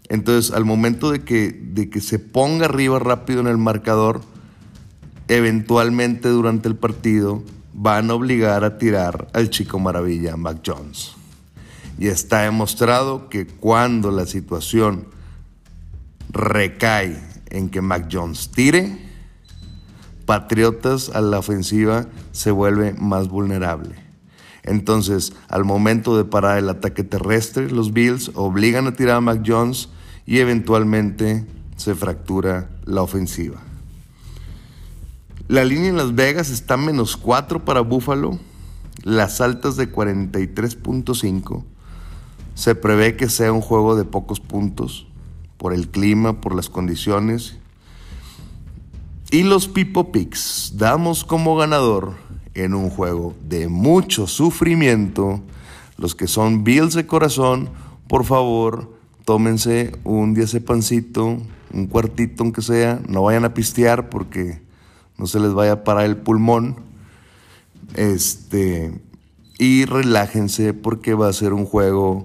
Entonces, 0.08 0.52
al 0.52 0.64
momento 0.64 1.10
de 1.10 1.24
que, 1.24 1.52
de 1.52 1.90
que 1.90 2.00
se 2.00 2.18
ponga 2.18 2.66
arriba 2.66 2.98
rápido 2.98 3.40
en 3.40 3.48
el 3.48 3.58
marcador, 3.58 4.22
eventualmente 5.30 6.28
durante 6.28 6.68
el 6.68 6.75
partido 6.75 7.42
van 7.72 8.10
a 8.10 8.14
obligar 8.14 8.64
a 8.64 8.78
tirar 8.78 9.28
al 9.32 9.49
chico 9.49 9.78
maravilla, 9.78 10.37
Mac 10.37 10.58
Jones. 10.66 11.12
Y 11.99 12.08
está 12.08 12.40
demostrado 12.40 13.28
que 13.28 13.46
cuando 13.46 14.10
la 14.10 14.26
situación 14.26 15.06
recae 16.30 17.22
en 17.50 17.68
que 17.68 17.80
Mac 17.80 18.08
Jones 18.10 18.50
tire, 18.50 19.08
Patriotas 20.26 21.10
a 21.10 21.20
la 21.20 21.38
ofensiva 21.38 22.06
se 22.32 22.50
vuelve 22.50 22.94
más 22.94 23.28
vulnerable. 23.28 23.96
Entonces, 24.62 25.32
al 25.49 25.64
momento 25.64 26.16
de 26.16 26.25
parar 26.25 26.58
el 26.58 26.68
ataque 26.68 27.02
terrestre, 27.02 27.70
los 27.70 27.92
Bills 27.92 28.30
obligan 28.34 28.87
a 28.87 28.94
tirar 28.94 29.16
a 29.16 29.20
Mac 29.20 29.42
Jones 29.44 29.88
y 30.26 30.38
eventualmente 30.38 31.46
se 31.76 31.94
fractura 31.94 32.70
la 32.84 33.02
ofensiva. 33.02 33.60
La 35.50 35.64
línea 35.64 35.88
en 35.88 35.97
Las 35.97 36.14
Vegas 36.14 36.49
está 36.49 36.76
menos 36.76 37.16
4 37.16 37.64
para 37.64 37.80
Buffalo, 37.80 38.38
las 39.02 39.40
altas 39.40 39.75
de 39.75 39.90
43.5. 39.90 41.64
Se 42.54 42.76
prevé 42.76 43.16
que 43.16 43.28
sea 43.28 43.52
un 43.52 43.61
juego 43.61 43.97
de 43.97 44.04
pocos 44.04 44.38
puntos 44.38 45.09
por 45.57 45.75
el 45.75 45.88
clima, 45.88 46.40
por 46.40 46.54
las 46.54 46.69
condiciones 46.69 47.57
y 49.33 49.42
los 49.42 49.66
Pipo 49.66 50.12
Picks 50.12 50.75
damos 50.76 51.25
como 51.25 51.57
ganador 51.57 52.14
en 52.54 52.73
un 52.73 52.88
juego 52.88 53.35
de 53.42 53.66
mucho 53.66 54.28
sufrimiento. 54.28 55.40
Los 55.97 56.14
que 56.14 56.28
son 56.28 56.62
Bills 56.62 56.95
de 56.95 57.09
corazón, 57.09 57.71
por 58.07 58.25
favor, 58.25 58.97
tómense 59.25 59.99
un 60.04 60.40
pancito, 60.64 61.38
un 61.73 61.87
cuartito 61.88 62.45
aunque 62.45 62.62
sea, 62.62 63.02
no 63.09 63.25
vayan 63.25 63.45
a 63.45 63.52
pistear 63.52 64.11
porque 64.11 64.69
no 65.20 65.26
se 65.26 65.38
les 65.38 65.52
vaya 65.52 65.72
a 65.72 65.84
parar 65.84 66.06
el 66.06 66.16
pulmón. 66.16 66.76
Este, 67.94 68.98
y 69.58 69.84
relájense 69.84 70.72
porque 70.72 71.12
va 71.12 71.28
a 71.28 71.32
ser 71.34 71.52
un 71.52 71.66
juego 71.66 72.24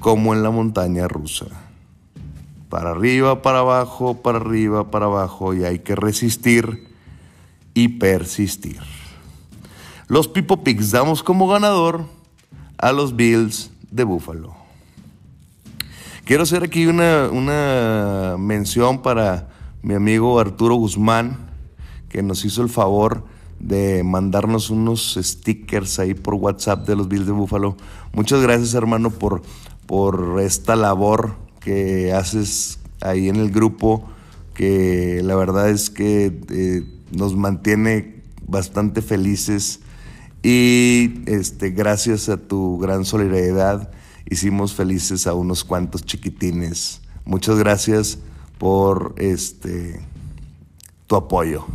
como 0.00 0.32
en 0.32 0.42
la 0.42 0.50
montaña 0.50 1.06
rusa 1.06 1.44
para 2.70 2.92
arriba, 2.92 3.42
para 3.42 3.58
abajo, 3.58 4.22
para 4.22 4.38
arriba, 4.38 4.90
para 4.90 5.04
abajo, 5.04 5.52
y 5.52 5.64
hay 5.64 5.80
que 5.80 5.94
resistir 5.94 6.88
y 7.74 7.88
persistir. 7.88 8.80
Los 10.08 10.26
Pipo 10.26 10.64
Picks 10.64 10.92
damos 10.92 11.22
como 11.22 11.46
ganador 11.46 12.06
a 12.78 12.90
los 12.92 13.14
Bills 13.14 13.70
de 13.90 14.04
Buffalo. 14.04 14.56
Quiero 16.24 16.44
hacer 16.44 16.62
aquí 16.64 16.86
una, 16.86 17.28
una 17.30 18.36
mención 18.38 19.02
para 19.02 19.50
mi 19.82 19.92
amigo 19.92 20.40
Arturo 20.40 20.76
Guzmán, 20.76 21.43
que 22.14 22.22
nos 22.22 22.44
hizo 22.44 22.62
el 22.62 22.68
favor 22.68 23.24
de 23.58 24.04
mandarnos 24.04 24.70
unos 24.70 25.18
stickers 25.20 25.98
ahí 25.98 26.14
por 26.14 26.34
WhatsApp 26.34 26.86
de 26.86 26.94
los 26.94 27.08
Bills 27.08 27.26
de 27.26 27.32
Buffalo. 27.32 27.76
Muchas 28.12 28.40
gracias, 28.40 28.72
hermano, 28.74 29.10
por, 29.10 29.42
por 29.86 30.40
esta 30.40 30.76
labor 30.76 31.34
que 31.58 32.12
haces 32.12 32.78
ahí 33.00 33.28
en 33.28 33.34
el 33.34 33.50
grupo, 33.50 34.04
que 34.54 35.22
la 35.24 35.34
verdad 35.34 35.70
es 35.70 35.90
que 35.90 36.40
eh, 36.50 36.84
nos 37.10 37.34
mantiene 37.34 38.22
bastante 38.46 39.02
felices 39.02 39.80
y 40.40 41.14
este, 41.26 41.70
gracias 41.70 42.28
a 42.28 42.36
tu 42.36 42.78
gran 42.78 43.04
solidaridad 43.04 43.90
hicimos 44.30 44.72
felices 44.72 45.26
a 45.26 45.34
unos 45.34 45.64
cuantos 45.64 46.04
chiquitines. 46.04 47.00
Muchas 47.24 47.58
gracias 47.58 48.18
por 48.58 49.16
este, 49.18 50.00
tu 51.08 51.16
apoyo. 51.16 51.66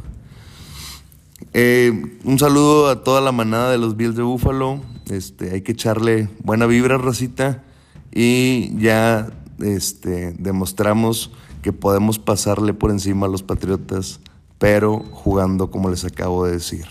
Eh, 1.53 2.18
un 2.24 2.38
saludo 2.38 2.89
a 2.89 3.03
toda 3.03 3.22
la 3.22 3.32
manada 3.32 3.72
de 3.72 3.77
los 3.77 3.98
Bills 3.98 4.15
de 4.15 4.24
Búfalo. 4.24 4.82
Este, 5.10 5.51
hay 5.51 5.62
que 5.62 5.72
echarle 5.72 6.29
buena 6.44 6.65
vibra, 6.65 6.98
racita. 6.98 7.63
Y 8.12 8.77
ya 8.79 9.29
este, 9.60 10.34
demostramos 10.38 11.32
que 11.62 11.74
podemos 11.74 12.20
pasarle 12.20 12.74
por 12.74 12.91
encima 12.91 13.25
a 13.25 13.29
los 13.29 13.44
Patriotas, 13.44 14.20
pero 14.58 15.00
jugando 15.12 15.72
como 15.72 15.89
les 15.89 16.06
acabo 16.06 16.46
de 16.46 16.53
decir. 16.53 16.86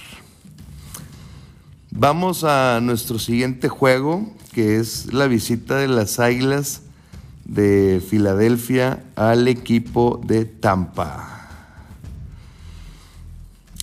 Vamos 1.90 2.44
a 2.44 2.80
nuestro 2.82 3.18
siguiente 3.18 3.68
juego, 3.68 4.28
que 4.52 4.76
es 4.76 5.12
la 5.12 5.26
visita 5.26 5.76
de 5.76 5.88
las 5.88 6.18
Águilas 6.18 6.82
de 7.44 8.02
Filadelfia 8.06 9.02
al 9.16 9.48
equipo 9.48 10.20
de 10.24 10.44
Tampa. 10.44 11.37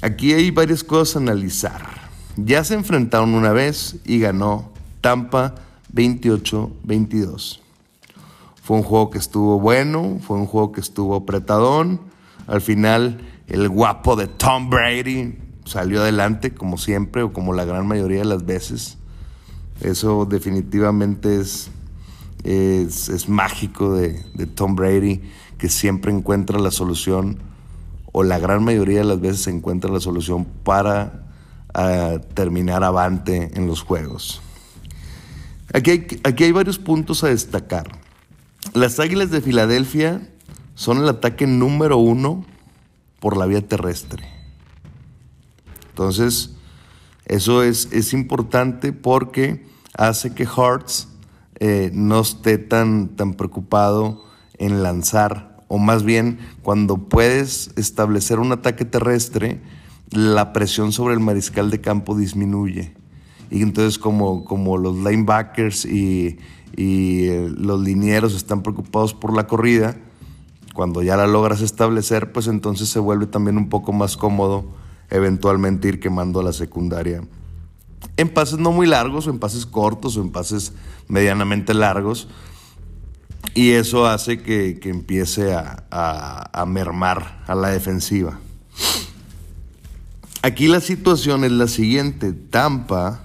Aquí 0.01 0.33
hay 0.33 0.51
varias 0.51 0.83
cosas 0.83 1.15
a 1.15 1.19
analizar. 1.19 2.05
Ya 2.37 2.63
se 2.63 2.73
enfrentaron 2.73 3.33
una 3.33 3.51
vez 3.51 3.97
y 4.05 4.19
ganó 4.19 4.71
Tampa 5.01 5.55
28-22. 5.93 7.59
Fue 8.61 8.77
un 8.77 8.83
juego 8.83 9.09
que 9.09 9.19
estuvo 9.19 9.59
bueno, 9.59 10.19
fue 10.25 10.37
un 10.37 10.45
juego 10.45 10.71
que 10.71 10.81
estuvo 10.81 11.15
apretadón. 11.15 12.01
Al 12.47 12.61
final, 12.61 13.21
el 13.47 13.69
guapo 13.69 14.15
de 14.15 14.27
Tom 14.27 14.69
Brady 14.69 15.37
salió 15.65 16.01
adelante, 16.01 16.53
como 16.53 16.77
siempre, 16.77 17.23
o 17.23 17.31
como 17.31 17.53
la 17.53 17.65
gran 17.65 17.87
mayoría 17.87 18.19
de 18.19 18.25
las 18.25 18.45
veces. 18.45 18.97
Eso 19.81 20.25
definitivamente 20.25 21.39
es, 21.39 21.69
es, 22.43 23.29
mágico 23.29 23.93
de, 23.95 24.23
de 24.33 24.45
Tom 24.45 24.75
Brady, 24.75 25.21
que 25.57 25.69
siempre 25.69 26.11
encuentra 26.11 26.59
la 26.59 26.71
solución, 26.71 27.37
o 28.17 28.23
la 28.23 28.39
gran 28.39 28.63
mayoría 28.63 28.99
de 28.99 29.03
las 29.03 29.19
veces 29.19 29.45
encuentra 29.47 29.91
la 29.91 29.99
solución 29.99 30.45
para 30.45 31.25
a 31.73 32.19
terminar 32.33 32.81
avante 32.81 33.51
en 33.55 33.67
los 33.67 33.81
juegos. 33.81 34.41
Aquí 35.73 35.91
hay, 35.91 36.07
aquí 36.23 36.45
hay 36.45 36.53
varios 36.53 36.79
puntos 36.79 37.25
a 37.25 37.27
destacar. 37.27 37.99
Las 38.73 39.01
Águilas 39.01 39.31
de 39.31 39.41
Filadelfia 39.41 40.29
son 40.75 40.99
el 40.99 41.09
ataque 41.09 41.45
número 41.45 41.97
uno 41.97 42.45
por 43.19 43.35
la 43.35 43.47
vía 43.47 43.67
terrestre. 43.67 44.23
Entonces, 45.89 46.51
eso 47.25 47.63
es, 47.63 47.89
es 47.91 48.13
importante 48.13 48.93
porque 48.93 49.67
hace 49.93 50.33
que 50.33 50.45
Hearts 50.45 51.09
eh, 51.59 51.91
no 51.93 52.21
esté 52.21 52.59
tan, 52.59 53.09
tan 53.17 53.33
preocupado 53.33 54.23
en 54.57 54.83
lanzar, 54.83 55.54
o 55.67 55.77
más 55.77 56.03
bien 56.03 56.39
cuando 56.61 56.97
puedes 56.97 57.71
establecer 57.75 58.39
un 58.39 58.51
ataque 58.51 58.85
terrestre, 58.85 59.61
la 60.11 60.53
presión 60.53 60.91
sobre 60.91 61.13
el 61.13 61.19
mariscal 61.19 61.69
de 61.71 61.81
campo 61.81 62.15
disminuye. 62.15 62.93
Y 63.51 63.61
entonces 63.61 63.99
como, 63.99 64.45
como 64.45 64.77
los 64.77 64.95
linebackers 64.95 65.85
y, 65.85 66.37
y 66.75 67.27
eh, 67.27 67.49
los 67.55 67.81
linieros 67.81 68.35
están 68.35 68.63
preocupados 68.63 69.13
por 69.13 69.35
la 69.35 69.47
corrida, 69.47 69.97
cuando 70.73 71.01
ya 71.01 71.15
la 71.15 71.25
logras 71.25 71.61
establecer, 71.61 72.31
pues 72.33 72.47
entonces 72.47 72.89
se 72.89 72.99
vuelve 72.99 73.27
también 73.27 73.57
un 73.57 73.69
poco 73.69 73.93
más 73.93 74.17
cómodo 74.17 74.65
eventualmente 75.09 75.87
ir 75.87 75.99
quemando 75.99 76.39
a 76.39 76.43
la 76.43 76.53
secundaria. 76.53 77.23
En 78.17 78.29
pases 78.29 78.59
no 78.59 78.71
muy 78.71 78.87
largos, 78.87 79.27
o 79.27 79.29
en 79.29 79.39
pases 79.39 79.65
cortos, 79.65 80.17
o 80.17 80.21
en 80.21 80.31
pases 80.31 80.73
medianamente 81.07 81.73
largos. 81.73 82.27
Y 83.55 83.71
eso 83.71 84.05
hace 84.05 84.43
que, 84.43 84.79
empiece 84.83 85.53
a, 85.53 85.85
a 85.89 86.65
mermar 86.65 87.43
a 87.47 87.55
la 87.55 87.69
defensiva. 87.69 88.37
Aquí 90.41 90.67
la 90.67 90.81
situación 90.81 91.43
es 91.43 91.51
la 91.51 91.67
siguiente. 91.67 92.33
Tampa 92.33 93.21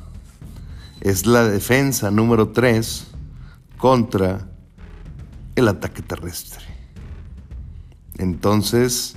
es 1.00 1.26
la 1.26 1.44
defensa 1.44 2.10
número 2.10 2.48
3 2.48 3.08
contra 3.76 4.48
el 5.56 5.68
ataque 5.68 6.00
terrestre. 6.00 6.64
Entonces, 8.18 9.16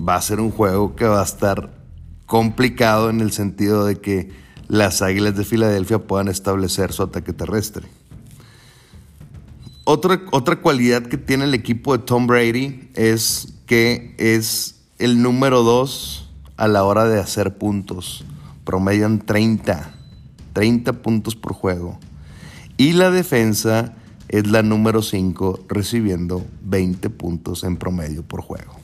va 0.00 0.16
a 0.16 0.22
ser 0.22 0.40
un 0.40 0.50
juego 0.50 0.94
que 0.94 1.06
va 1.06 1.20
a 1.20 1.24
estar 1.24 1.70
complicado 2.26 3.10
en 3.10 3.20
el 3.20 3.32
sentido 3.32 3.84
de 3.84 4.00
que 4.00 4.30
las 4.68 5.02
Águilas 5.02 5.36
de 5.36 5.44
Filadelfia 5.44 5.98
puedan 5.98 6.28
establecer 6.28 6.92
su 6.92 7.02
ataque 7.02 7.32
terrestre. 7.32 7.88
Otra, 9.90 10.20
otra 10.32 10.60
cualidad 10.60 11.06
que 11.06 11.16
tiene 11.16 11.44
el 11.44 11.54
equipo 11.54 11.96
de 11.96 12.04
Tom 12.04 12.26
Brady 12.26 12.90
es 12.94 13.54
que 13.64 14.14
es 14.18 14.82
el 14.98 15.22
número 15.22 15.62
2 15.62 16.28
a 16.58 16.68
la 16.68 16.84
hora 16.84 17.06
de 17.06 17.18
hacer 17.18 17.56
puntos. 17.56 18.22
Promedian 18.64 19.24
30, 19.24 19.94
30 20.52 20.92
puntos 20.92 21.36
por 21.36 21.54
juego. 21.54 21.98
Y 22.76 22.92
la 22.92 23.10
defensa 23.10 23.94
es 24.28 24.46
la 24.46 24.62
número 24.62 25.00
5 25.00 25.60
recibiendo 25.68 26.44
20 26.64 27.08
puntos 27.08 27.64
en 27.64 27.78
promedio 27.78 28.22
por 28.22 28.42
juego. 28.42 28.74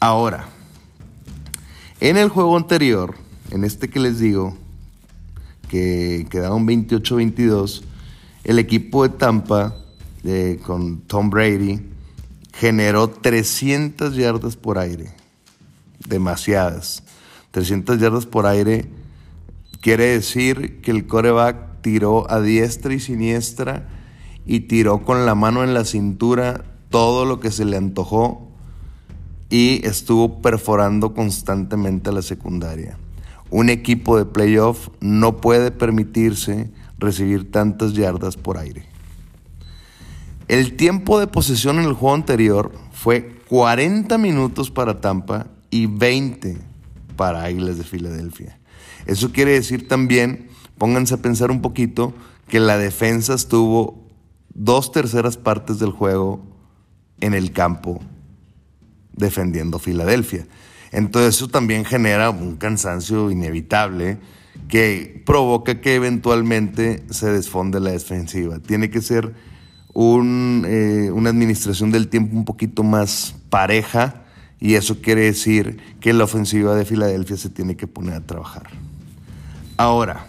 Ahora, 0.00 0.48
en 2.00 2.16
el 2.16 2.28
juego 2.28 2.56
anterior, 2.56 3.14
en 3.52 3.62
este 3.62 3.88
que 3.88 4.00
les 4.00 4.18
digo, 4.18 4.56
que 5.68 6.26
quedaron 6.28 6.66
28-22, 6.66 7.82
el 8.46 8.60
equipo 8.60 9.02
de 9.02 9.08
Tampa 9.08 9.74
con 10.62 11.00
Tom 11.00 11.30
Brady 11.30 11.80
generó 12.52 13.10
300 13.10 14.14
yardas 14.14 14.54
por 14.54 14.78
aire. 14.78 15.10
Demasiadas. 16.08 17.02
300 17.50 17.98
yardas 17.98 18.24
por 18.24 18.46
aire 18.46 18.88
quiere 19.80 20.06
decir 20.06 20.80
que 20.80 20.92
el 20.92 21.08
coreback 21.08 21.80
tiró 21.80 22.30
a 22.30 22.40
diestra 22.40 22.94
y 22.94 23.00
siniestra 23.00 23.88
y 24.46 24.60
tiró 24.60 25.02
con 25.02 25.26
la 25.26 25.34
mano 25.34 25.64
en 25.64 25.74
la 25.74 25.84
cintura 25.84 26.64
todo 26.88 27.24
lo 27.24 27.40
que 27.40 27.50
se 27.50 27.64
le 27.64 27.76
antojó 27.76 28.48
y 29.50 29.84
estuvo 29.84 30.40
perforando 30.40 31.14
constantemente 31.14 32.12
la 32.12 32.22
secundaria. 32.22 32.96
Un 33.50 33.70
equipo 33.70 34.16
de 34.16 34.24
playoff 34.24 34.88
no 35.00 35.38
puede 35.38 35.72
permitirse 35.72 36.70
recibir 36.98 37.50
tantas 37.50 37.92
yardas 37.94 38.36
por 38.36 38.58
aire. 38.58 38.84
El 40.48 40.76
tiempo 40.76 41.18
de 41.18 41.26
posesión 41.26 41.78
en 41.78 41.86
el 41.86 41.92
juego 41.92 42.14
anterior 42.14 42.72
fue 42.92 43.36
40 43.48 44.16
minutos 44.18 44.70
para 44.70 45.00
Tampa 45.00 45.48
y 45.70 45.86
20 45.86 46.56
para 47.16 47.44
Águilas 47.44 47.78
de 47.78 47.84
Filadelfia. 47.84 48.58
Eso 49.06 49.32
quiere 49.32 49.52
decir 49.52 49.88
también, 49.88 50.48
pónganse 50.78 51.14
a 51.14 51.18
pensar 51.18 51.50
un 51.50 51.62
poquito, 51.62 52.14
que 52.48 52.60
la 52.60 52.78
defensa 52.78 53.34
estuvo 53.34 54.06
dos 54.54 54.92
terceras 54.92 55.36
partes 55.36 55.78
del 55.78 55.90
juego 55.90 56.44
en 57.20 57.34
el 57.34 57.52
campo 57.52 58.00
defendiendo 59.12 59.78
Filadelfia. 59.78 60.46
Entonces 60.92 61.36
eso 61.36 61.48
también 61.48 61.84
genera 61.84 62.30
un 62.30 62.56
cansancio 62.56 63.30
inevitable 63.30 64.18
que 64.68 65.22
provoca 65.24 65.80
que 65.80 65.94
eventualmente 65.94 67.04
se 67.10 67.30
desfonde 67.30 67.80
la 67.80 67.90
defensiva. 67.90 68.58
Tiene 68.58 68.90
que 68.90 69.00
ser 69.00 69.34
eh, 69.94 71.10
una 71.12 71.30
administración 71.30 71.90
del 71.90 72.08
tiempo 72.08 72.36
un 72.36 72.44
poquito 72.44 72.82
más 72.82 73.34
pareja 73.48 74.22
y 74.60 74.74
eso 74.74 75.00
quiere 75.00 75.22
decir 75.22 75.78
que 76.00 76.12
la 76.12 76.24
ofensiva 76.24 76.74
de 76.74 76.84
Filadelfia 76.84 77.36
se 77.36 77.50
tiene 77.50 77.76
que 77.76 77.86
poner 77.86 78.14
a 78.14 78.20
trabajar. 78.20 78.68
Ahora, 79.76 80.26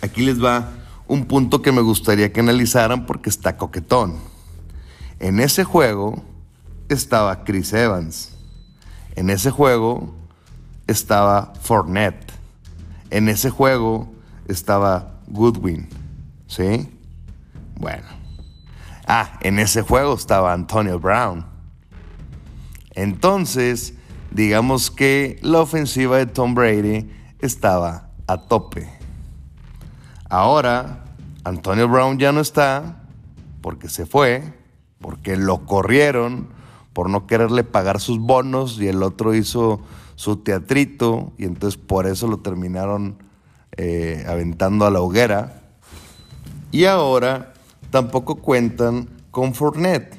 aquí 0.00 0.22
les 0.22 0.42
va 0.42 0.72
un 1.06 1.26
punto 1.26 1.60
que 1.62 1.72
me 1.72 1.80
gustaría 1.80 2.32
que 2.32 2.40
analizaran 2.40 3.06
porque 3.06 3.30
está 3.30 3.56
coquetón. 3.56 4.16
En 5.18 5.40
ese 5.40 5.64
juego 5.64 6.22
estaba 6.88 7.44
Chris 7.44 7.72
Evans. 7.72 8.30
En 9.16 9.28
ese 9.28 9.50
juego 9.50 10.14
estaba 10.86 11.52
Fournette. 11.60 12.29
En 13.10 13.28
ese 13.28 13.50
juego 13.50 14.12
estaba 14.48 15.20
Goodwin. 15.26 15.88
¿Sí? 16.46 16.88
Bueno. 17.76 18.06
Ah, 19.06 19.38
en 19.40 19.58
ese 19.58 19.82
juego 19.82 20.14
estaba 20.14 20.52
Antonio 20.52 20.98
Brown. 20.98 21.44
Entonces, 22.94 23.94
digamos 24.30 24.90
que 24.90 25.38
la 25.42 25.60
ofensiva 25.60 26.18
de 26.18 26.26
Tom 26.26 26.54
Brady 26.54 27.10
estaba 27.40 28.10
a 28.26 28.38
tope. 28.38 28.88
Ahora, 30.28 31.04
Antonio 31.42 31.88
Brown 31.88 32.18
ya 32.18 32.30
no 32.32 32.40
está 32.40 33.02
porque 33.60 33.88
se 33.88 34.06
fue, 34.06 34.54
porque 35.00 35.36
lo 35.36 35.66
corrieron 35.66 36.48
por 36.92 37.10
no 37.10 37.26
quererle 37.26 37.64
pagar 37.64 38.00
sus 38.00 38.18
bonos 38.18 38.80
y 38.80 38.88
el 38.88 39.02
otro 39.02 39.34
hizo 39.34 39.80
su 40.20 40.36
teatrito 40.36 41.32
y 41.38 41.46
entonces 41.46 41.80
por 41.80 42.06
eso 42.06 42.28
lo 42.28 42.40
terminaron 42.40 43.16
eh, 43.78 44.22
aventando 44.28 44.84
a 44.84 44.90
la 44.90 45.00
hoguera. 45.00 45.62
Y 46.70 46.84
ahora 46.84 47.54
tampoco 47.90 48.34
cuentan 48.34 49.08
con 49.30 49.54
Fournette. 49.54 50.14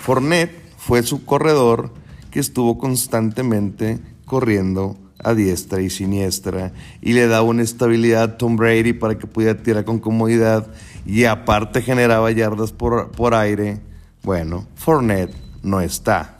Fournette 0.00 0.54
fue 0.76 1.02
su 1.02 1.24
corredor 1.24 1.92
que 2.30 2.38
estuvo 2.38 2.78
constantemente 2.78 3.98
corriendo 4.26 4.96
a 5.18 5.34
diestra 5.34 5.82
y 5.82 5.90
siniestra 5.90 6.72
y 7.00 7.14
le 7.14 7.26
daba 7.26 7.42
una 7.42 7.62
estabilidad 7.62 8.22
a 8.22 8.38
Tom 8.38 8.54
Brady 8.54 8.92
para 8.92 9.18
que 9.18 9.26
pudiera 9.26 9.60
tirar 9.60 9.84
con 9.84 9.98
comodidad 9.98 10.68
y 11.04 11.24
aparte 11.24 11.82
generaba 11.82 12.30
yardas 12.30 12.70
por, 12.70 13.10
por 13.10 13.34
aire. 13.34 13.80
Bueno, 14.22 14.68
Fournette 14.76 15.34
no 15.64 15.80
está. 15.80 16.38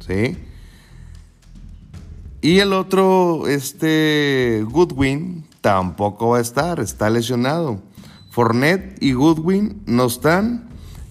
¿Sí? 0.00 0.36
Y 2.46 2.60
el 2.60 2.72
otro, 2.74 3.48
este 3.48 4.64
Goodwin, 4.70 5.44
tampoco 5.60 6.28
va 6.28 6.38
a 6.38 6.40
estar, 6.40 6.78
está 6.78 7.10
lesionado. 7.10 7.82
Fournette 8.30 9.02
y 9.02 9.14
Goodwin 9.14 9.82
no 9.84 10.06
están. 10.06 10.68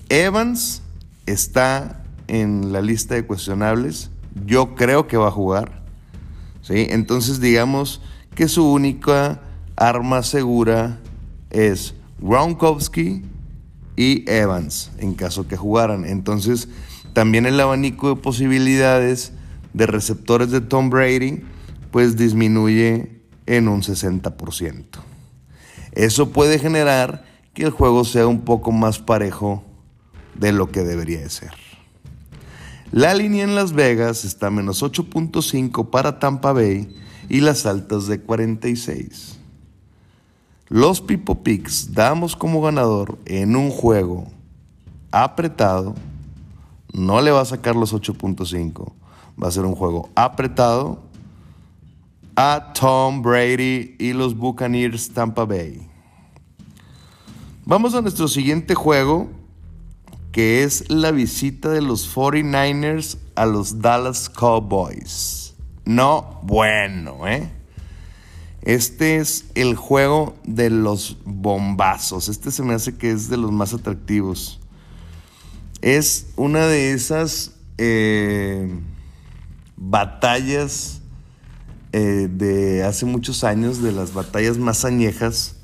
Evans 0.07 0.81
está 1.25 2.05
en 2.29 2.71
la 2.71 2.81
lista 2.81 3.15
de 3.15 3.25
cuestionables. 3.25 4.11
Yo 4.45 4.75
creo 4.75 5.07
que 5.07 5.17
va 5.17 5.27
a 5.27 5.31
jugar. 5.31 5.83
Entonces 6.69 7.41
digamos 7.41 7.99
que 8.33 8.47
su 8.47 8.71
única 8.71 9.41
arma 9.75 10.23
segura 10.23 11.01
es 11.49 11.95
Gronkowski 12.19 13.23
y 13.97 14.23
Evans 14.31 14.89
en 14.99 15.13
caso 15.13 15.49
que 15.49 15.57
jugaran. 15.57 16.05
Entonces 16.05 16.69
también 17.11 17.45
el 17.45 17.59
abanico 17.59 18.07
de 18.07 18.21
posibilidades 18.21 19.33
de 19.75 19.87
receptores 19.87 20.51
de 20.51 20.61
Tom 20.61 20.89
Brady 20.89 21.41
pues 21.91 22.15
disminuye 22.15 23.21
en 23.45 23.67
un 23.67 23.81
60%. 23.81 24.85
Eso 25.91 26.31
puede 26.31 26.59
generar 26.59 27.25
que 27.53 27.63
el 27.63 27.71
juego 27.71 28.05
sea 28.05 28.25
un 28.25 28.41
poco 28.41 28.71
más 28.71 28.99
parejo 28.99 29.63
de 30.33 30.53
lo 30.53 30.71
que 30.71 30.81
debería 30.81 31.19
de 31.19 31.29
ser. 31.29 31.51
La 32.91 33.13
línea 33.13 33.43
en 33.43 33.55
Las 33.55 33.73
Vegas 33.73 34.23
está 34.23 34.47
a 34.47 34.51
menos 34.51 34.81
8.5 34.81 35.89
para 35.89 36.19
Tampa 36.19 36.53
Bay 36.53 36.95
y 37.27 37.41
las 37.41 37.65
altas 37.65 38.07
de 38.07 38.21
46. 38.21 39.37
Los 40.69 41.01
Pipo 41.01 41.43
Picks 41.43 41.93
damos 41.93 42.35
como 42.35 42.61
ganador 42.61 43.17
en 43.25 43.55
un 43.55 43.71
juego 43.71 44.27
apretado. 45.11 45.95
No 46.93 47.21
le 47.21 47.31
va 47.31 47.41
a 47.41 47.45
sacar 47.45 47.75
los 47.75 47.93
8.5. 47.93 48.93
Va 49.41 49.47
a 49.47 49.51
ser 49.51 49.65
un 49.65 49.75
juego 49.75 50.09
apretado 50.15 51.03
a 52.35 52.73
Tom 52.73 53.21
Brady 53.21 53.95
y 53.99 54.13
los 54.13 54.35
Buccaneers 54.35 55.09
Tampa 55.09 55.45
Bay. 55.45 55.87
Vamos 57.65 57.95
a 57.95 58.01
nuestro 58.01 58.27
siguiente 58.27 58.75
juego 58.75 59.29
que 60.31 60.63
es 60.63 60.89
la 60.89 61.11
visita 61.11 61.69
de 61.69 61.81
los 61.81 62.13
49ers 62.13 63.17
a 63.35 63.45
los 63.45 63.79
Dallas 63.79 64.29
Cowboys. 64.29 65.55
No, 65.85 66.41
bueno, 66.43 67.25
¿eh? 67.25 67.49
Este 68.61 69.17
es 69.17 69.45
el 69.55 69.75
juego 69.75 70.35
de 70.43 70.69
los 70.69 71.17
bombazos. 71.23 72.27
Este 72.27 72.51
se 72.51 72.63
me 72.63 72.73
hace 72.73 72.97
que 72.97 73.11
es 73.11 73.29
de 73.29 73.37
los 73.37 73.51
más 73.51 73.73
atractivos. 73.73 74.59
Es 75.81 76.33
una 76.35 76.65
de 76.65 76.91
esas 76.91 77.53
eh, 77.77 78.67
batallas 79.77 81.01
eh, 81.91 82.29
de 82.31 82.83
hace 82.83 83.05
muchos 83.05 83.43
años, 83.43 83.81
de 83.81 83.91
las 83.91 84.13
batallas 84.13 84.57
más 84.57 84.85
añejas 84.85 85.55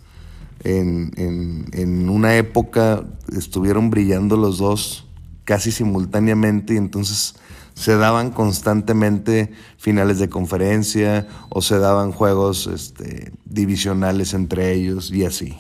en, 0.64 2.10
una 2.10 2.36
época 2.36 3.04
estuvieron 3.36 3.90
brillando 3.90 4.38
los 4.38 4.58
dos 4.58 5.08
casi 5.44 5.72
simultáneamente 5.72 6.76
y 6.76 6.78
entonces 6.78 7.36
se 7.74 7.96
daban 7.96 8.32
constantemente 8.32 9.52
finales 9.78 10.20
de 10.20 10.30
conferencia 10.30 11.28
o 11.50 11.62
se 11.62 11.80
daban 11.80 12.12
juegos 12.12 12.68
este, 12.68 13.32
divisionales 13.46 14.34
entre 14.34 14.74
ellos 14.74 15.12
y 15.12 15.26
así. 15.26 15.58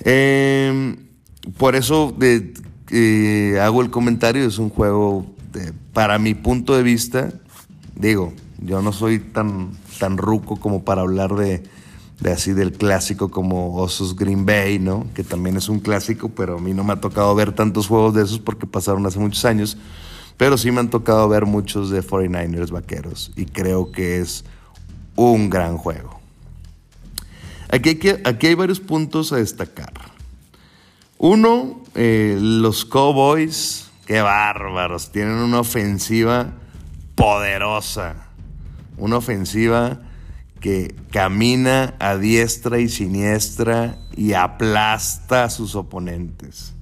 Em, 0.00 0.96
por 1.58 1.76
eso 1.76 2.16
eh, 2.20 3.58
hago 3.62 3.82
el 3.82 3.90
comentario, 3.90 4.46
es 4.46 4.58
un 4.58 4.70
juego, 4.70 5.26
para 5.92 6.18
mi 6.18 6.34
punto 6.34 6.74
de 6.76 6.82
vista, 6.82 7.32
digo, 7.94 8.32
yo 8.58 8.82
no 8.82 8.92
soy 8.92 9.18
tan, 9.18 9.70
tan 9.98 10.16
ruco 10.16 10.56
como 10.56 10.84
para 10.84 11.02
hablar 11.02 11.34
de, 11.34 11.62
de 12.20 12.32
así 12.32 12.52
del 12.52 12.72
clásico 12.72 13.30
como 13.30 13.76
Osos 13.76 14.16
Green 14.16 14.46
Bay, 14.46 14.78
¿no? 14.78 15.06
Que 15.14 15.24
también 15.24 15.56
es 15.56 15.68
un 15.68 15.80
clásico, 15.80 16.28
pero 16.28 16.58
a 16.58 16.60
mí 16.60 16.72
no 16.72 16.84
me 16.84 16.92
ha 16.92 17.00
tocado 17.00 17.34
ver 17.34 17.52
tantos 17.52 17.88
juegos 17.88 18.14
de 18.14 18.22
esos 18.22 18.38
porque 18.38 18.66
pasaron 18.66 19.04
hace 19.06 19.18
muchos 19.18 19.44
años. 19.44 19.76
Pero 20.36 20.56
sí 20.56 20.70
me 20.70 20.80
han 20.80 20.90
tocado 20.90 21.28
ver 21.28 21.46
muchos 21.46 21.90
de 21.90 22.02
49ers 22.02 22.70
vaqueros 22.70 23.32
y 23.36 23.44
creo 23.44 23.92
que 23.92 24.18
es 24.18 24.44
un 25.16 25.50
gran 25.50 25.76
juego. 25.76 26.20
Aquí 27.68 27.88
hay, 27.90 28.20
aquí 28.24 28.46
hay 28.48 28.54
varios 28.54 28.80
puntos 28.80 29.32
a 29.32 29.36
destacar. 29.36 29.92
Uno, 31.18 31.80
eh, 31.94 32.38
los 32.40 32.84
Cowboys, 32.84 33.91
qué 34.06 34.20
bárbaros, 34.20 35.12
tienen 35.12 35.34
una 35.34 35.60
ofensiva 35.60 36.52
poderosa. 37.14 38.28
Una 38.96 39.16
ofensiva 39.16 40.00
que 40.60 40.94
camina 41.10 41.94
a 41.98 42.16
diestra 42.16 42.78
y 42.78 42.88
siniestra 42.88 43.98
y 44.16 44.34
aplasta 44.34 45.44
a 45.44 45.50
sus 45.50 45.74
oponentes. 45.74 46.74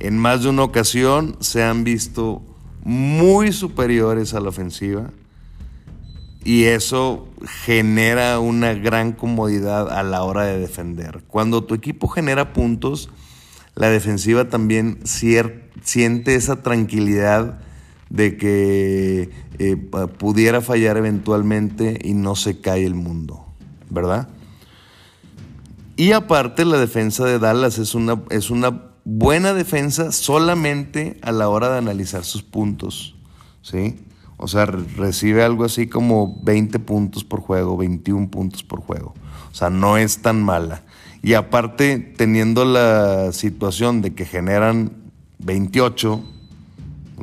En 0.00 0.18
más 0.18 0.42
de 0.42 0.50
una 0.50 0.64
ocasión 0.64 1.36
se 1.40 1.62
han 1.62 1.84
visto 1.84 2.42
muy 2.84 3.52
superiores 3.52 4.34
a 4.34 4.40
la 4.40 4.50
ofensiva 4.50 5.10
y 6.44 6.64
eso 6.64 7.26
genera 7.64 8.38
una 8.38 8.74
gran 8.74 9.12
comodidad 9.12 9.90
a 9.90 10.02
la 10.02 10.22
hora 10.22 10.44
de 10.44 10.58
defender. 10.58 11.22
Cuando 11.26 11.64
tu 11.64 11.74
equipo 11.74 12.06
genera 12.08 12.52
puntos, 12.52 13.08
la 13.74 13.88
defensiva 13.88 14.50
también 14.50 15.00
siente 15.84 16.34
esa 16.34 16.62
tranquilidad 16.62 17.60
de 18.10 18.36
que 18.36 19.30
eh, 19.58 19.76
pudiera 20.18 20.60
fallar 20.60 20.96
eventualmente 20.96 21.98
y 22.02 22.14
no 22.14 22.34
se 22.34 22.60
cae 22.60 22.84
el 22.84 22.94
mundo, 22.94 23.46
¿verdad? 23.90 24.28
Y 25.96 26.12
aparte 26.12 26.64
la 26.64 26.78
defensa 26.78 27.24
de 27.24 27.38
Dallas 27.38 27.78
es 27.78 27.94
una, 27.94 28.20
es 28.30 28.50
una 28.50 28.82
buena 29.04 29.54
defensa 29.54 30.10
solamente 30.10 31.18
a 31.22 31.30
la 31.30 31.48
hora 31.48 31.70
de 31.70 31.78
analizar 31.78 32.24
sus 32.24 32.42
puntos, 32.42 33.14
¿sí? 33.62 34.00
O 34.36 34.48
sea, 34.48 34.66
recibe 34.66 35.44
algo 35.44 35.64
así 35.64 35.86
como 35.86 36.40
20 36.42 36.80
puntos 36.80 37.22
por 37.22 37.40
juego, 37.40 37.76
21 37.76 38.28
puntos 38.30 38.64
por 38.64 38.80
juego. 38.80 39.14
O 39.52 39.54
sea, 39.54 39.70
no 39.70 39.96
es 39.96 40.22
tan 40.22 40.42
mala. 40.42 40.82
Y 41.22 41.34
aparte, 41.34 41.98
teniendo 41.98 42.64
la 42.64 43.32
situación 43.32 44.02
de 44.02 44.14
que 44.14 44.24
generan 44.24 45.03
28, 45.44 46.24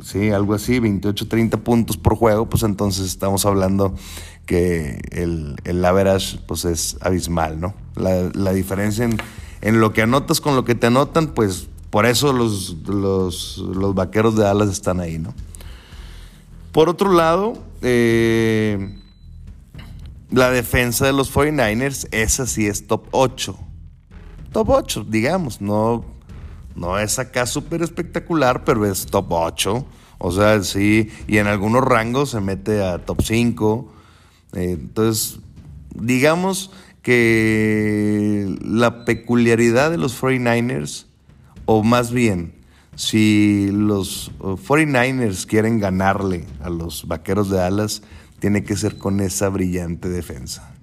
sí, 0.02 0.30
algo 0.30 0.54
así, 0.54 0.78
28, 0.78 1.28
30 1.28 1.56
puntos 1.58 1.96
por 1.96 2.16
juego, 2.16 2.48
pues 2.48 2.62
entonces 2.62 3.06
estamos 3.06 3.44
hablando 3.44 3.94
que 4.46 5.00
el, 5.10 5.56
el 5.64 5.84
average 5.84 6.38
pues 6.46 6.64
es 6.64 6.96
abismal, 7.00 7.60
¿no? 7.60 7.74
La, 7.94 8.52
diferencia 8.52 9.08
en, 9.60 9.80
lo 9.80 9.92
que 9.92 10.02
anotas 10.02 10.40
con 10.40 10.56
lo 10.56 10.64
que 10.64 10.74
te 10.74 10.86
anotan, 10.86 11.28
pues 11.28 11.68
por 11.90 12.06
eso 12.06 12.32
los, 12.32 12.76
los, 12.86 13.94
vaqueros 13.94 14.36
de 14.36 14.46
alas 14.46 14.70
están 14.70 15.00
ahí, 15.00 15.18
¿no? 15.18 15.34
Por 16.72 16.88
otro 16.88 17.12
lado, 17.12 17.52
eh, 17.82 18.98
la 20.30 20.50
defensa 20.50 21.04
de 21.04 21.12
los 21.12 21.32
49ers, 21.32 22.08
esa 22.12 22.46
sí 22.46 22.66
es 22.66 22.86
top 22.86 23.06
8. 23.10 23.56
Top 24.52 24.70
8, 24.70 25.06
digamos, 25.08 25.60
no 25.60 26.04
no 26.74 26.98
es 26.98 27.18
acá 27.18 27.46
súper 27.46 27.82
espectacular, 27.82 28.64
pero 28.64 28.86
es 28.86 29.06
top 29.06 29.26
8. 29.30 29.86
O 30.18 30.32
sea, 30.32 30.62
sí, 30.62 31.10
y 31.26 31.38
en 31.38 31.46
algunos 31.46 31.84
rangos 31.84 32.30
se 32.30 32.40
mete 32.40 32.82
a 32.82 32.98
top 32.98 33.22
5. 33.22 33.92
Eh, 34.54 34.78
entonces, 34.80 35.40
digamos 35.94 36.70
que 37.02 38.56
la 38.64 39.04
peculiaridad 39.04 39.90
de 39.90 39.98
los 39.98 40.20
49ers, 40.20 41.06
o 41.66 41.82
más 41.82 42.12
bien, 42.12 42.54
si 42.94 43.70
los 43.72 44.30
49ers 44.38 45.46
quieren 45.46 45.80
ganarle 45.80 46.44
a 46.62 46.70
los 46.70 47.08
Vaqueros 47.08 47.50
de 47.50 47.56
Dallas, 47.56 48.02
tiene 48.38 48.64
que 48.64 48.76
ser 48.76 48.98
con 48.98 49.20
esa 49.20 49.48
brillante 49.48 50.08
defensa. 50.08 50.74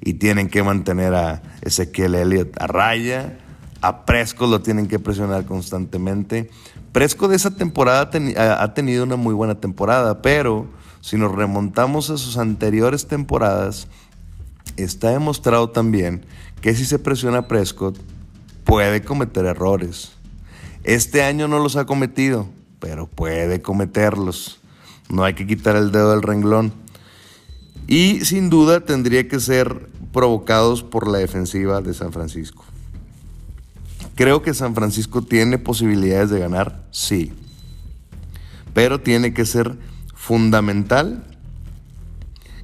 Y 0.00 0.14
tienen 0.14 0.48
que 0.48 0.62
mantener 0.62 1.14
a 1.14 1.42
Ezequiel 1.62 2.14
Elliott 2.14 2.60
a 2.60 2.66
raya, 2.66 3.38
a 3.80 4.04
Presco 4.04 4.46
lo 4.46 4.60
tienen 4.60 4.88
que 4.88 4.98
presionar 4.98 5.44
constantemente. 5.46 6.50
Presco 6.92 7.28
de 7.28 7.36
esa 7.36 7.50
temporada 7.52 8.10
ha 8.60 8.74
tenido 8.74 9.04
una 9.04 9.16
muy 9.16 9.34
buena 9.34 9.54
temporada, 9.56 10.22
pero 10.22 10.66
si 11.00 11.16
nos 11.16 11.32
remontamos 11.32 12.10
a 12.10 12.18
sus 12.18 12.38
anteriores 12.38 13.06
temporadas, 13.06 13.88
está 14.76 15.10
demostrado 15.10 15.70
también 15.70 16.24
que 16.60 16.74
si 16.74 16.84
se 16.84 16.98
presiona 16.98 17.38
a 17.38 17.48
Prescott, 17.48 17.98
puede 18.64 19.02
cometer 19.02 19.44
errores. 19.44 20.12
Este 20.84 21.22
año 21.22 21.48
no 21.48 21.58
los 21.58 21.76
ha 21.76 21.86
cometido, 21.86 22.48
pero 22.80 23.06
puede 23.06 23.62
cometerlos. 23.62 24.60
No 25.08 25.24
hay 25.24 25.34
que 25.34 25.46
quitar 25.46 25.76
el 25.76 25.92
dedo 25.92 26.10
del 26.10 26.22
renglón. 26.22 26.72
Y 27.86 28.24
sin 28.24 28.50
duda 28.50 28.80
tendría 28.80 29.28
que 29.28 29.40
ser 29.40 29.88
provocados 30.12 30.82
por 30.82 31.08
la 31.08 31.18
defensiva 31.18 31.80
de 31.80 31.94
San 31.94 32.12
Francisco. 32.12 32.64
¿Creo 34.18 34.42
que 34.42 34.52
San 34.52 34.74
Francisco 34.74 35.22
tiene 35.22 35.58
posibilidades 35.58 36.30
de 36.30 36.40
ganar? 36.40 36.82
Sí. 36.90 37.32
Pero 38.74 39.00
tiene 39.00 39.32
que 39.32 39.44
ser 39.44 39.78
fundamental 40.12 41.24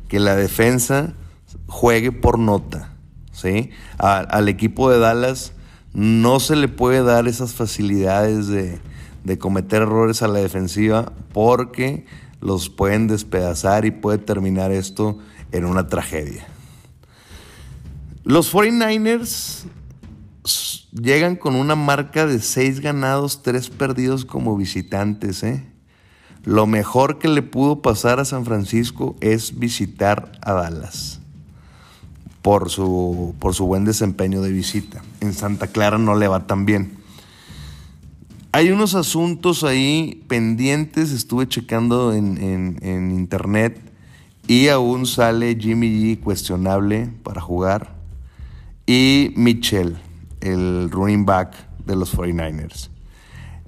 que 0.08 0.18
la 0.18 0.34
defensa 0.34 1.14
juegue 1.68 2.10
por 2.10 2.40
nota. 2.40 2.90
¿sí? 3.30 3.70
al 3.98 4.48
equipo 4.48 4.90
de 4.90 4.98
Dallas 4.98 5.52
no 5.92 6.40
se 6.40 6.56
le 6.56 6.66
puede 6.66 7.04
dar 7.04 7.28
esas 7.28 7.54
facilidades 7.54 8.48
de, 8.48 8.80
de 9.22 9.38
cometer 9.38 9.82
errores 9.82 10.22
a 10.22 10.28
la 10.28 10.40
defensiva 10.40 11.12
porque 11.32 12.04
los 12.40 12.68
pueden 12.68 13.06
despedazar 13.06 13.84
y 13.84 13.92
puede 13.92 14.18
terminar 14.18 14.72
esto 14.72 15.20
en 15.52 15.66
una 15.66 15.86
tragedia. 15.86 16.48
Los 18.24 18.52
49ers 18.52 19.66
llegan 20.94 21.36
con 21.36 21.54
una 21.54 21.74
marca 21.74 22.26
de 22.26 22.40
seis 22.40 22.80
ganados, 22.80 23.42
tres 23.42 23.68
perdidos 23.68 24.24
como 24.24 24.56
visitantes. 24.56 25.42
¿eh? 25.42 25.64
Lo 26.44 26.66
mejor 26.66 27.18
que 27.18 27.28
le 27.28 27.42
pudo 27.42 27.82
pasar 27.82 28.20
a 28.20 28.24
San 28.24 28.44
Francisco 28.44 29.16
es 29.20 29.58
visitar 29.58 30.32
a 30.42 30.52
Dallas 30.52 31.20
por 32.42 32.70
su, 32.70 33.34
por 33.38 33.54
su 33.54 33.66
buen 33.66 33.84
desempeño 33.84 34.42
de 34.42 34.52
visita. 34.52 35.02
En 35.20 35.32
Santa 35.32 35.68
Clara 35.68 35.98
no 35.98 36.14
le 36.14 36.28
va 36.28 36.46
tan 36.46 36.66
bien. 36.66 36.98
Hay 38.52 38.70
unos 38.70 38.94
asuntos 38.94 39.64
ahí 39.64 40.22
pendientes, 40.28 41.10
estuve 41.10 41.48
checando 41.48 42.12
en, 42.12 42.38
en 42.38 43.10
internet 43.10 43.80
y 44.46 44.68
aún 44.68 45.06
sale 45.06 45.56
Jimmy 45.58 45.88
G 45.88 46.20
cuestionable 46.20 47.10
para 47.22 47.40
jugar 47.40 47.94
y 48.86 49.32
Mitchell, 49.36 49.96
el 50.44 50.90
running 50.90 51.24
back 51.24 51.54
de 51.84 51.96
los 51.96 52.16
49ers. 52.16 52.90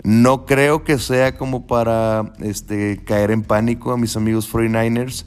No 0.03 0.47
creo 0.47 0.85
que 0.85 0.99
sea 0.99 1.37
como 1.37 1.67
para 1.67 2.33
este, 2.39 3.03
caer 3.05 3.33
en 3.33 3.43
pánico 3.43 3.93
a 3.93 3.97
mis 3.97 4.17
amigos 4.17 4.53
49ers. 4.53 5.25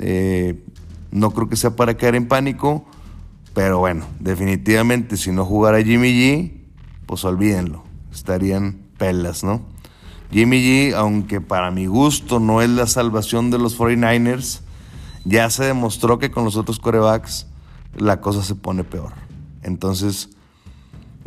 Eh, 0.00 0.64
no 1.12 1.30
creo 1.30 1.48
que 1.48 1.56
sea 1.56 1.76
para 1.76 1.94
caer 1.94 2.16
en 2.16 2.26
pánico. 2.26 2.84
Pero 3.54 3.78
bueno, 3.78 4.06
definitivamente 4.18 5.16
si 5.16 5.32
no 5.32 5.44
jugara 5.44 5.82
Jimmy 5.82 6.12
G, 6.12 6.52
pues 7.06 7.24
olvídenlo. 7.24 7.84
Estarían 8.12 8.78
pelas, 8.96 9.44
¿no? 9.44 9.62
Jimmy 10.32 10.58
G, 10.58 10.94
aunque 10.94 11.40
para 11.40 11.70
mi 11.70 11.86
gusto 11.86 12.38
no 12.38 12.62
es 12.62 12.70
la 12.70 12.86
salvación 12.86 13.50
de 13.50 13.58
los 13.58 13.78
49ers, 13.78 14.60
ya 15.24 15.50
se 15.50 15.64
demostró 15.64 16.18
que 16.18 16.30
con 16.30 16.44
los 16.44 16.56
otros 16.56 16.78
corebacks 16.78 17.46
la 17.96 18.20
cosa 18.20 18.42
se 18.42 18.54
pone 18.54 18.84
peor. 18.84 19.12
Entonces, 19.62 20.30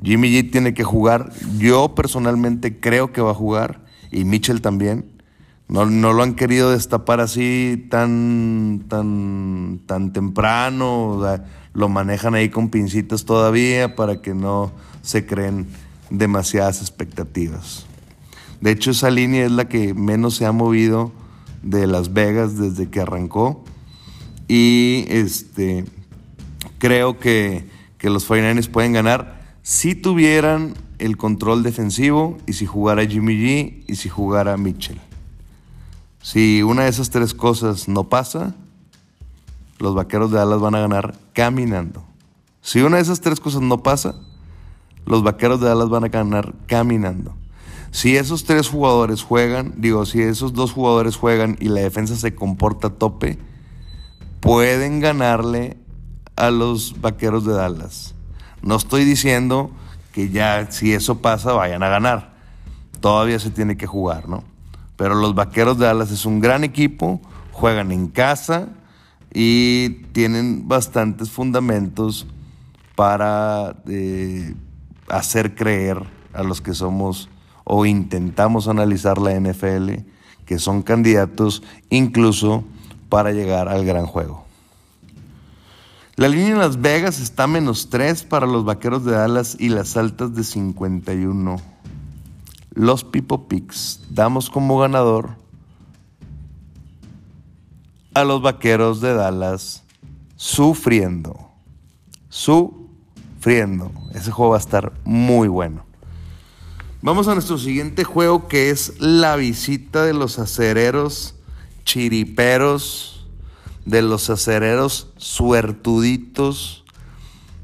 Jimmy 0.04 0.30
G 0.30 0.52
tiene 0.52 0.74
que 0.74 0.84
jugar. 0.84 1.32
Yo 1.58 1.96
personalmente 1.96 2.80
creo 2.80 3.12
que 3.13 3.22
va 3.22 3.32
a 3.32 3.36
jugar 3.36 3.86
y 4.12 4.26
Mitchell 4.26 4.62
también. 4.62 5.06
No, 5.70 5.86
lo 5.86 6.22
han 6.22 6.36
querido 6.36 6.72
destapar 6.72 7.20
así 7.20 7.88
tan, 7.89 8.86
tan, 8.89 9.80
tan 9.88 10.13
temprano. 10.13 11.20
lo 11.74 11.89
manejan 11.89 12.36
ahí 12.36 12.50
con 12.50 12.70
pincitas 12.70 13.26
todavía 13.26 13.96
para 13.96 14.22
que 14.22 14.36
no 14.36 14.72
se 15.02 15.26
creen 15.26 15.68
demasiadas 16.10 16.82
expectativas. 16.82 17.86
De 18.62 18.72
hecho, 18.72 18.92
esa 18.92 19.10
línea 19.10 19.46
es 19.46 19.52
la 19.52 19.68
que 19.68 19.94
menos 19.94 20.36
se 20.36 20.46
ha 20.46 20.52
movido 20.52 21.12
de 21.63 21.88
Las 21.88 22.13
Vegas 22.13 22.58
desde 22.58 22.89
que 22.89 23.02
arrancó. 23.02 23.63
Y 24.48 25.06
este, 25.08 25.86
creo 26.78 27.18
que, 27.18 27.66
que 27.98 28.10
los 28.10 28.30
49ers 28.30 28.70
pueden 28.70 28.94
ganar 28.94 29.43
si 29.63 29.95
tuvieran 29.95 30.73
el 30.99 31.15
control 31.15 31.63
defensivo 31.63 32.38
y 32.45 32.54
si 32.54 32.65
jugara 32.65 33.06
Jimmy 33.06 33.34
G 33.36 33.84
y 33.88 33.95
si 33.95 34.10
jugara 34.10 34.58
Mitchell. 34.58 34.99
Si 36.21 36.62
una 36.62 36.84
de 36.84 36.89
esas 36.89 37.10
tres 37.10 37.34
cosas 37.34 37.88
no 37.88 38.10
pasa, 38.10 38.56
los 39.80 39.95
Vaqueros 39.95 40.32
de 40.32 40.38
Dallas 40.38 40.60
van 40.60 40.76
a 40.76 40.82
ganar 40.82 41.15
caminando. 41.34 42.04
Si 42.62 42.82
una 42.82 42.97
de 42.97 43.04
esas 43.04 43.21
tres 43.21 43.39
cosas 43.39 43.62
no 43.62 43.82
pasa, 43.84 44.15
los 45.06 45.23
Vaqueros 45.23 45.62
de 45.62 45.67
Dallas 45.67 45.89
van 45.89 46.04
a 46.04 46.10
ganar 46.10 46.54
caminando. 46.67 47.34
Si 47.91 48.17
esos 48.17 48.43
tres 48.43 48.67
jugadores 48.67 49.23
juegan, 49.23 49.76
digo, 49.78 50.06
si 50.06 50.21
esos 50.21 50.54
dos 50.54 50.73
jugadores 50.73 51.15
juegan 51.15 51.58
y 51.60 51.69
la 51.69 51.82
defensa 51.82 52.15
se 52.15 52.36
comporta 52.36 52.88
a 52.88 52.93
tope, 52.95 53.38
pueden 54.39 54.99
ganarle 54.99 55.78
a 56.36 56.52
los 56.52 56.99
Vaqueros 56.99 57.45
de 57.45 57.54
Dallas. 57.54 58.13
No 58.63 58.78
estoy 58.78 59.04
diciendo 59.04 59.69
que 60.13 60.30
ya 60.30 60.71
si 60.71 60.93
eso 60.93 61.19
pasa 61.19 61.54
vayan 61.54 61.84
a 61.84 61.89
ganar. 61.89 62.34
Todavía 63.02 63.38
se 63.38 63.49
tiene 63.49 63.78
que 63.78 63.86
jugar, 63.86 64.30
¿no? 64.30 64.43
Pero 64.95 65.15
los 65.15 65.36
Vaqueros 65.36 65.78
de 65.78 65.86
Dallas 65.86 66.12
es 66.12 66.26
un 66.26 66.39
gran 66.39 66.63
equipo, 66.63 67.19
juegan 67.52 67.91
en 67.91 68.08
casa 68.08 68.69
y 69.34 69.89
tienen 70.13 70.67
bastantes 70.67 71.30
fundamentos 71.30 72.26
para 72.95 73.76
eh, 73.88 74.56
hacer 75.10 75.56
creer 75.56 76.02
a 76.34 76.43
los 76.43 76.62
que 76.62 76.73
somos 76.73 77.30
o 77.63 77.86
intentamos 77.86 78.67
analizar 78.67 79.17
la 79.17 79.38
NFL 79.38 79.93
que 80.45 80.60
son 80.60 80.84
candidatos 80.84 81.63
incluso 81.89 82.63
para 83.10 83.32
llegar 83.32 83.69
al 83.69 83.86
gran 83.86 84.06
juego. 84.06 84.43
La 86.15 86.28
línea 86.28 86.49
en 86.49 86.60
Las 86.60 86.80
Vegas 86.80 87.19
está 87.19 87.47
menos 87.47 87.89
3 87.89 88.23
para 88.26 88.45
los 88.45 88.65
Vaqueros 88.65 89.04
de 89.04 89.13
Dallas 89.13 89.58
y 89.60 89.69
las 89.69 89.97
altas 89.97 90.36
de 90.36 90.43
51. 90.43 91.60
Los 92.76 93.04
Pipo 93.04 93.47
Picks 93.47 94.02
damos 94.12 94.52
como 94.52 94.78
ganador 94.78 95.32
a 98.13 98.23
los 98.23 98.43
Vaqueros 98.43 99.02
de 99.02 99.15
Dallas 99.15 99.84
sufriendo. 100.36 101.49
Sufriendo. 102.30 103.91
Ese 104.13 104.30
juego 104.30 104.52
va 104.52 104.58
a 104.58 104.60
estar 104.60 104.93
muy 105.04 105.47
bueno. 105.47 105.84
Vamos 107.02 107.28
a 107.28 107.34
nuestro 107.34 107.58
siguiente 107.58 108.04
juego 108.04 108.47
que 108.47 108.69
es 108.69 108.99
la 108.99 109.36
visita 109.36 110.04
de 110.04 110.13
los 110.13 110.38
acereros 110.38 111.34
chiriperos 111.86 113.12
de 113.86 114.02
los 114.02 114.30
acereros 114.30 115.12
suertuditos, 115.17 116.84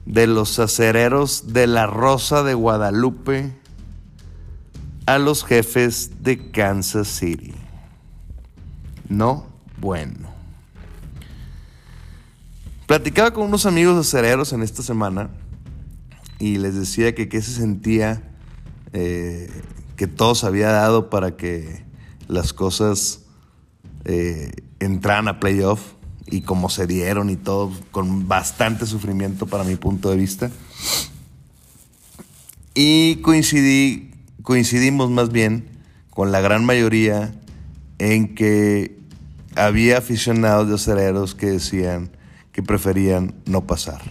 de 0.05 0.27
los 0.27 0.60
acereros 0.60 1.53
de 1.53 1.67
la 1.67 1.88
Rosa 1.88 2.43
de 2.43 2.53
Guadalupe, 2.53 3.53
a 5.05 5.17
los 5.17 5.43
jefes 5.43 6.23
de 6.23 6.51
Kansas 6.51 7.08
City. 7.08 7.53
No, 9.08 9.45
bueno. 9.77 10.29
Platicaba 12.86 13.32
con 13.32 13.45
unos 13.45 13.65
amigos 13.65 13.97
acereros 13.97 14.53
en 14.53 14.62
esta 14.62 14.84
semana 14.84 15.29
y 16.39 16.58
les 16.58 16.75
decía 16.75 17.13
que 17.13 17.29
qué 17.29 17.41
se 17.41 17.51
sentía 17.51 18.23
eh, 18.93 19.49
que 19.95 20.08
todo 20.08 20.34
se 20.34 20.47
había 20.47 20.71
dado 20.71 21.10
para 21.10 21.36
que 21.38 21.84
las 22.27 22.53
cosas 22.53 23.21
eh, 24.05 24.51
entraran 24.79 25.27
a 25.27 25.39
playoff 25.39 25.82
y 26.32 26.42
cómo 26.42 26.70
se 26.70 26.88
dieron 26.88 27.30
y 27.30 27.36
todo, 27.36 27.72
con 27.92 28.28
bastante 28.28 28.86
sufrimiento 28.86 29.48
para 29.48 29.63
mi 29.63 29.76
punto 29.76 30.10
de 30.12 30.18
vista. 30.18 30.52
Y 32.74 33.18
coincidí, 33.18 34.12
coincidimos 34.44 35.10
más 35.10 35.32
bien 35.32 35.68
con 36.10 36.32
la 36.32 36.42
gran 36.42 36.65
mayoría 36.65 37.34
en 37.98 38.36
que 38.36 38.98
había 39.56 39.98
aficionados 39.98 40.68
de 40.68 40.76
acereros 40.76 41.36
que 41.36 41.48
decían 41.48 42.12
que 42.52 42.63
preferían 42.63 43.34
no 43.46 43.65
pasar. 43.65 44.02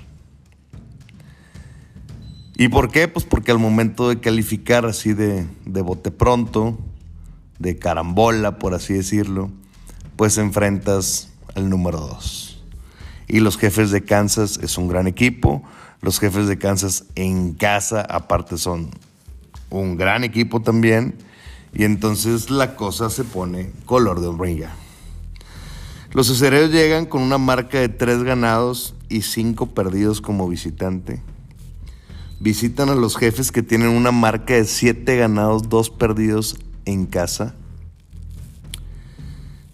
¿Y 2.56 2.68
por 2.68 2.90
qué? 2.90 3.06
Pues 3.06 3.24
porque 3.24 3.52
al 3.52 3.58
momento 3.60 4.08
de 4.08 4.18
calificar 4.18 4.84
así 4.84 5.12
de, 5.12 5.46
de 5.64 5.80
bote 5.80 6.10
pronto, 6.10 6.76
de 7.60 7.78
carambola, 7.78 8.58
por 8.58 8.74
así 8.74 8.94
decirlo, 8.94 9.50
pues 10.16 10.38
enfrentas 10.38 11.28
el 11.58 11.68
número 11.68 12.00
2. 12.00 12.62
Y 13.28 13.40
los 13.40 13.58
jefes 13.58 13.90
de 13.90 14.04
Kansas 14.04 14.58
es 14.62 14.78
un 14.78 14.88
gran 14.88 15.06
equipo. 15.06 15.62
Los 16.00 16.18
jefes 16.18 16.46
de 16.48 16.58
Kansas 16.58 17.04
en 17.14 17.52
casa 17.54 18.00
aparte 18.00 18.56
son 18.56 18.90
un 19.70 19.96
gran 19.96 20.24
equipo 20.24 20.62
también. 20.62 21.16
Y 21.74 21.84
entonces 21.84 22.50
la 22.50 22.74
cosa 22.74 23.10
se 23.10 23.24
pone 23.24 23.70
color 23.84 24.20
de 24.20 24.28
hormiga. 24.28 24.74
Los 26.12 26.30
acereros 26.30 26.70
llegan 26.70 27.04
con 27.04 27.20
una 27.20 27.36
marca 27.36 27.78
de 27.78 27.90
3 27.90 28.22
ganados 28.22 28.94
y 29.10 29.22
5 29.22 29.74
perdidos 29.74 30.22
como 30.22 30.48
visitante. 30.48 31.22
Visitan 32.40 32.88
a 32.88 32.94
los 32.94 33.16
jefes 33.16 33.52
que 33.52 33.62
tienen 33.62 33.90
una 33.90 34.10
marca 34.10 34.54
de 34.54 34.64
7 34.64 35.16
ganados, 35.16 35.68
2 35.68 35.90
perdidos 35.90 36.56
en 36.86 37.04
casa. 37.04 37.54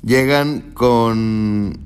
Llegan 0.05 0.73
con 0.75 1.79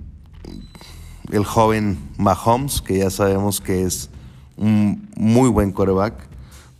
el 1.31 1.44
joven 1.44 1.98
Mahomes, 2.16 2.83
que 2.83 2.98
ya 2.98 3.11
sabemos 3.11 3.61
que 3.61 3.85
es 3.85 4.11
un 4.57 5.09
muy 5.16 5.48
buen 5.48 5.70
coreback, 5.70 6.26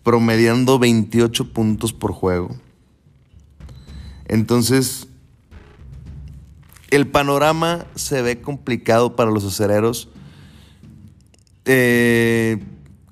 promediando 0.03 0.81
28 0.81 1.53
puntos 1.53 1.93
por 1.93 2.13
juego. 2.13 2.57
Entonces, 4.27 5.07
el 6.91 7.07
panorama 7.07 7.87
se 7.95 8.21
ve 8.21 8.41
complicado 8.41 9.15
para 9.15 9.31
los 9.31 9.45
acereros. 9.45 10.09
Eh, 11.67 12.65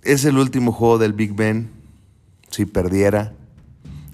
es 0.02 0.24
el 0.24 0.36
último 0.38 0.72
juego 0.72 0.98
del 0.98 1.12
Big 1.12 1.32
Ben. 1.32 1.70
Si 2.50 2.64
perdiera, 2.64 3.34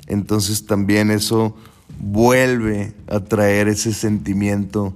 entonces 0.07 0.67
también 0.67 1.11
eso 1.11 1.57
vuelve 2.03 2.93
a 3.07 3.21
traer 3.21 3.69
ese 3.69 3.95
sentimiento 3.95 4.93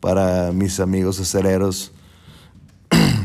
para 0.00 0.52
mis 0.52 0.80
amigos 0.80 1.20
acereros. 1.20 1.92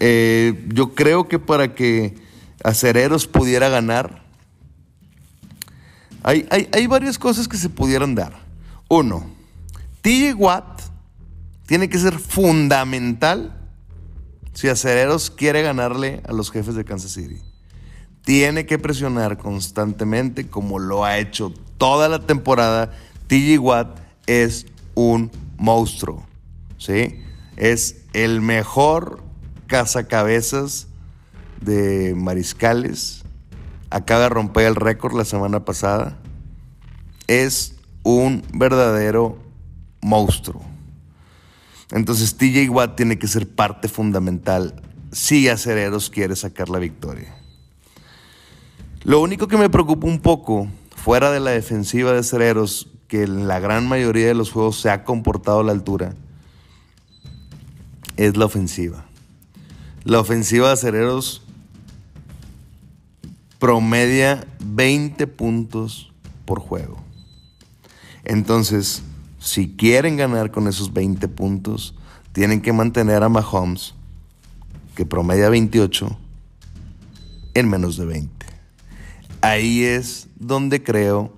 Eh, 0.00 0.66
yo 0.74 0.92
creo 0.94 1.28
que 1.28 1.38
para 1.38 1.74
que 1.74 2.16
Acereros 2.64 3.26
pudiera 3.28 3.68
ganar, 3.68 4.22
hay, 6.24 6.46
hay, 6.50 6.86
varias 6.88 7.16
cosas 7.16 7.46
que 7.46 7.56
se 7.56 7.70
pudieran 7.70 8.14
dar. 8.14 8.34
Uno, 8.88 9.24
TJ 10.02 10.34
Watt 10.34 10.82
tiene 11.66 11.88
que 11.88 11.98
ser 11.98 12.18
fundamental 12.18 13.56
si 14.52 14.68
Acereros 14.68 15.30
quiere 15.30 15.62
ganarle 15.62 16.22
a 16.28 16.32
los 16.32 16.50
jefes 16.50 16.74
de 16.74 16.84
Kansas 16.84 17.12
City. 17.12 17.40
Tiene 18.24 18.66
que 18.66 18.78
presionar 18.78 19.38
constantemente 19.38 20.48
como 20.48 20.78
lo 20.78 21.04
ha 21.04 21.18
hecho 21.18 21.52
toda 21.78 22.08
la 22.08 22.20
temporada. 22.20 22.92
TJ 23.26 23.58
Watt 23.58 23.98
es 24.26 24.66
un 24.94 25.30
monstruo, 25.58 26.26
¿sí? 26.78 27.20
Es 27.56 28.02
el 28.12 28.40
mejor 28.40 29.22
cazacabezas 29.66 30.88
de 31.60 32.14
mariscales. 32.16 33.22
Acaba 33.90 34.22
de 34.22 34.28
romper 34.30 34.66
el 34.66 34.76
récord 34.76 35.14
la 35.14 35.24
semana 35.24 35.64
pasada. 35.64 36.18
Es 37.26 37.76
un 38.02 38.42
verdadero 38.52 39.38
monstruo. 40.00 40.62
Entonces 41.90 42.36
TJ 42.36 42.70
Watt 42.70 42.96
tiene 42.96 43.18
que 43.18 43.28
ser 43.28 43.48
parte 43.48 43.88
fundamental 43.88 44.82
si 45.12 45.48
Acereros 45.48 46.10
quiere 46.10 46.34
sacar 46.34 46.68
la 46.70 46.78
victoria. 46.78 47.43
Lo 49.04 49.20
único 49.20 49.48
que 49.48 49.58
me 49.58 49.68
preocupa 49.68 50.06
un 50.06 50.18
poco, 50.18 50.66
fuera 50.96 51.30
de 51.30 51.38
la 51.38 51.50
defensiva 51.50 52.12
de 52.12 52.20
Acereros, 52.20 52.88
que 53.06 53.24
en 53.24 53.46
la 53.46 53.60
gran 53.60 53.86
mayoría 53.86 54.28
de 54.28 54.34
los 54.34 54.50
juegos 54.50 54.80
se 54.80 54.88
ha 54.88 55.04
comportado 55.04 55.60
a 55.60 55.62
la 55.62 55.72
altura, 55.72 56.14
es 58.16 58.38
la 58.38 58.46
ofensiva. 58.46 59.04
La 60.04 60.20
ofensiva 60.20 60.68
de 60.68 60.72
Acereros 60.72 61.42
promedia 63.58 64.46
20 64.64 65.26
puntos 65.26 66.10
por 66.46 66.60
juego. 66.60 66.96
Entonces, 68.24 69.02
si 69.38 69.76
quieren 69.76 70.16
ganar 70.16 70.50
con 70.50 70.66
esos 70.66 70.94
20 70.94 71.28
puntos, 71.28 71.94
tienen 72.32 72.62
que 72.62 72.72
mantener 72.72 73.22
a 73.22 73.28
Mahomes, 73.28 73.94
que 74.96 75.04
promedia 75.04 75.50
28, 75.50 76.16
en 77.52 77.68
menos 77.68 77.98
de 77.98 78.06
20. 78.06 78.43
Ahí 79.44 79.84
es 79.84 80.28
donde 80.36 80.82
creo 80.82 81.32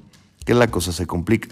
que 0.45 0.55
la 0.55 0.69
cosa 0.69 0.93
se 0.93 1.07
complica. 1.07 1.49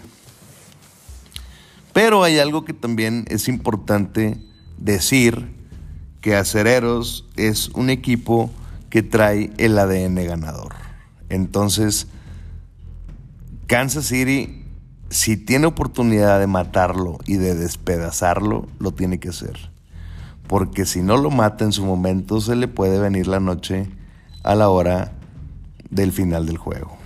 Pero 1.91 2.23
hay 2.23 2.39
algo 2.39 2.63
que 2.63 2.73
también 2.73 3.25
es 3.27 3.47
importante 3.47 4.37
decir, 4.77 5.53
que 6.21 6.35
Acereros 6.35 7.25
es 7.35 7.69
un 7.69 7.89
equipo 7.89 8.49
que 8.89 9.03
trae 9.03 9.51
el 9.57 9.77
ADN 9.77 10.15
ganador. 10.25 10.73
Entonces, 11.29 12.07
Kansas 13.67 14.05
City 14.05 14.65
si 15.09 15.37
tiene 15.37 15.67
oportunidad 15.67 16.39
de 16.39 16.47
matarlo 16.47 17.19
y 17.25 17.35
de 17.35 17.55
despedazarlo, 17.55 18.67
lo 18.79 18.91
tiene 18.91 19.19
que 19.19 19.29
hacer. 19.29 19.69
Porque 20.47 20.85
si 20.85 21.01
no 21.01 21.17
lo 21.17 21.31
mata 21.31 21.65
en 21.65 21.71
su 21.71 21.85
momento, 21.85 22.41
se 22.41 22.55
le 22.55 22.67
puede 22.67 22.99
venir 22.99 23.27
la 23.27 23.39
noche 23.39 23.89
a 24.43 24.55
la 24.55 24.69
hora 24.69 25.11
del 25.95 26.11
final 26.11 26.45
del 26.45 26.57
juego. 26.57 26.97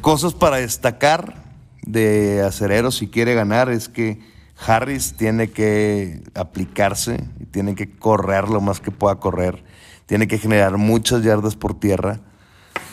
Cosas 0.00 0.34
para 0.34 0.56
destacar 0.56 1.42
de 1.82 2.42
Acerero 2.42 2.90
si 2.90 3.08
quiere 3.08 3.34
ganar 3.34 3.70
es 3.70 3.88
que 3.88 4.20
Harris 4.66 5.14
tiene 5.16 5.50
que 5.50 6.22
aplicarse, 6.34 7.24
tiene 7.50 7.74
que 7.74 7.90
correr 7.90 8.48
lo 8.48 8.60
más 8.60 8.80
que 8.80 8.90
pueda 8.90 9.16
correr, 9.16 9.64
tiene 10.06 10.28
que 10.28 10.38
generar 10.38 10.76
muchas 10.76 11.22
yardas 11.22 11.56
por 11.56 11.78
tierra 11.78 12.20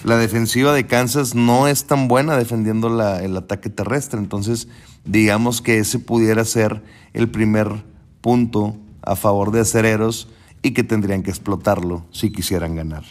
la 0.04 0.18
defensiva 0.18 0.74
de 0.74 0.86
Kansas 0.86 1.34
no 1.34 1.70
es 1.70 1.86
tan 1.86 2.10
buena 2.10 2.36
defendiendo 2.36 2.90
el 3.20 3.38
ataque 3.38 3.70
terrestre. 3.70 4.20
Entonces, 4.20 4.68
digamos 5.06 5.62
que 5.62 5.80
ese 5.80 5.98
pudiera 5.98 6.44
ser 6.44 6.84
el 7.14 7.30
primer 7.30 7.86
punto 8.20 8.76
a 9.02 9.16
favor 9.16 9.52
de 9.52 9.62
acereros 9.62 10.28
y 10.62 10.72
que 10.72 10.84
tendrían 10.84 11.24
que 11.24 11.30
explotarlo 11.30 12.06
si 12.12 12.34
quisieran 12.34 12.76
ganar. 12.76 13.04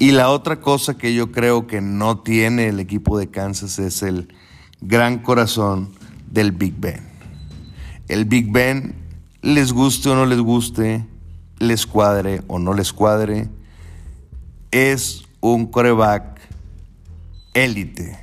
Y 0.00 0.12
la 0.12 0.30
otra 0.30 0.60
cosa 0.60 0.96
que 0.96 1.12
yo 1.12 1.30
creo 1.30 1.66
que 1.66 1.82
no 1.82 2.20
tiene 2.20 2.68
el 2.68 2.80
equipo 2.80 3.18
de 3.18 3.28
Kansas 3.28 3.78
es 3.78 4.02
el 4.02 4.32
gran 4.80 5.18
corazón 5.18 5.90
del 6.30 6.52
Big 6.52 6.74
Ben. 6.78 7.02
El 8.08 8.24
Big 8.24 8.50
Ben, 8.50 8.94
les 9.42 9.74
guste 9.74 10.08
o 10.08 10.14
no 10.14 10.24
les 10.24 10.40
guste, 10.40 11.04
les 11.58 11.86
cuadre 11.86 12.40
o 12.46 12.58
no 12.58 12.72
les 12.72 12.94
cuadre, 12.94 13.50
es 14.70 15.24
un 15.40 15.66
coreback 15.66 16.40
élite 17.52 18.18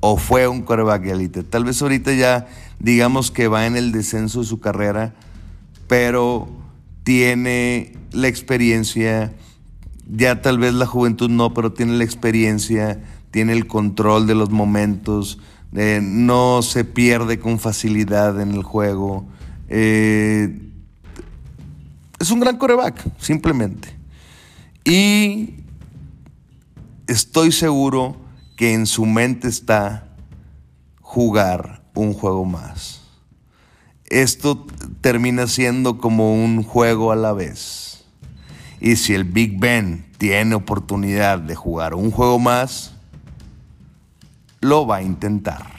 o 0.00 0.18
fue 0.18 0.46
un 0.46 0.60
coreback 0.60 1.06
élite. 1.06 1.42
Tal 1.42 1.64
vez 1.64 1.80
ahorita 1.80 2.12
ya 2.12 2.48
digamos 2.80 3.30
que 3.30 3.48
va 3.48 3.64
en 3.64 3.78
el 3.78 3.92
descenso 3.92 4.40
de 4.40 4.46
su 4.46 4.60
carrera, 4.60 5.14
pero 5.86 6.50
tiene 7.02 7.94
la 8.12 8.28
experiencia, 8.28 9.32
ya 10.08 10.40
tal 10.42 10.58
vez 10.58 10.74
la 10.74 10.86
juventud 10.86 11.30
no, 11.30 11.52
pero 11.54 11.72
tiene 11.72 11.92
la 11.92 12.04
experiencia, 12.04 13.02
tiene 13.30 13.52
el 13.52 13.66
control 13.66 14.26
de 14.26 14.34
los 14.34 14.50
momentos, 14.50 15.38
eh, 15.74 16.00
no 16.02 16.62
se 16.62 16.84
pierde 16.84 17.38
con 17.38 17.58
facilidad 17.58 18.40
en 18.40 18.52
el 18.52 18.62
juego. 18.62 19.26
Eh, 19.68 20.58
es 22.18 22.30
un 22.30 22.40
gran 22.40 22.56
coreback, 22.56 23.04
simplemente. 23.18 23.96
Y 24.84 25.54
estoy 27.06 27.52
seguro 27.52 28.16
que 28.56 28.72
en 28.72 28.86
su 28.86 29.06
mente 29.06 29.48
está 29.48 30.08
jugar 31.00 31.82
un 31.94 32.12
juego 32.14 32.44
más. 32.44 33.02
Esto 34.06 34.66
termina 35.00 35.46
siendo 35.46 35.98
como 35.98 36.34
un 36.34 36.62
juego 36.62 37.12
a 37.12 37.16
la 37.16 37.32
vez. 37.32 37.97
Y 38.80 38.96
si 38.96 39.14
el 39.14 39.24
Big 39.24 39.58
Ben 39.58 40.06
tiene 40.18 40.54
oportunidad 40.54 41.38
de 41.38 41.54
jugar 41.54 41.94
un 41.94 42.10
juego 42.10 42.38
más, 42.38 42.92
lo 44.60 44.86
va 44.86 44.96
a 44.96 45.02
intentar. 45.02 45.78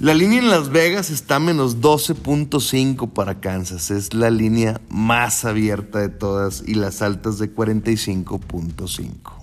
La 0.00 0.14
línea 0.14 0.38
en 0.38 0.48
Las 0.48 0.70
Vegas 0.70 1.10
está 1.10 1.40
menos 1.40 1.80
12.5 1.80 3.10
para 3.10 3.40
Kansas. 3.40 3.90
Es 3.90 4.14
la 4.14 4.30
línea 4.30 4.80
más 4.88 5.44
abierta 5.44 5.98
de 5.98 6.08
todas 6.08 6.62
y 6.64 6.74
las 6.74 7.02
altas 7.02 7.38
de 7.38 7.52
45.5. 7.52 9.38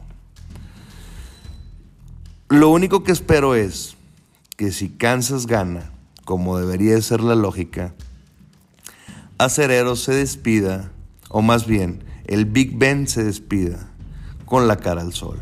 Lo 2.47 2.69
único 2.69 3.03
que 3.03 3.11
espero 3.11 3.53
es 3.53 3.97
que 4.55 4.71
si 4.71 4.87
Kansas 4.87 5.45
gana, 5.45 5.91
como 6.23 6.57
debería 6.57 7.01
ser 7.01 7.19
la 7.19 7.35
lógica, 7.35 7.93
Acerero 9.37 9.97
se 9.97 10.13
despida, 10.13 10.89
o 11.35 11.41
más 11.41 11.67
bien, 11.67 12.05
el 12.27 12.45
Big 12.45 12.77
Ben 12.77 13.09
se 13.09 13.25
despida 13.25 13.89
con 14.45 14.69
la 14.69 14.77
cara 14.77 15.01
al 15.01 15.11
sol. 15.11 15.41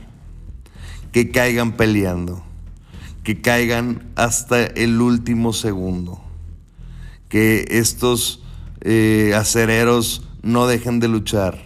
Que 1.12 1.30
caigan 1.30 1.74
peleando 1.74 2.44
que 3.24 3.42
caigan 3.42 4.12
hasta 4.16 4.66
el 4.66 5.00
último 5.02 5.54
segundo, 5.54 6.20
que 7.30 7.66
estos 7.70 8.44
eh, 8.82 9.34
acereros 9.36 10.28
no 10.42 10.68
dejen 10.68 11.00
de 11.00 11.08
luchar 11.08 11.62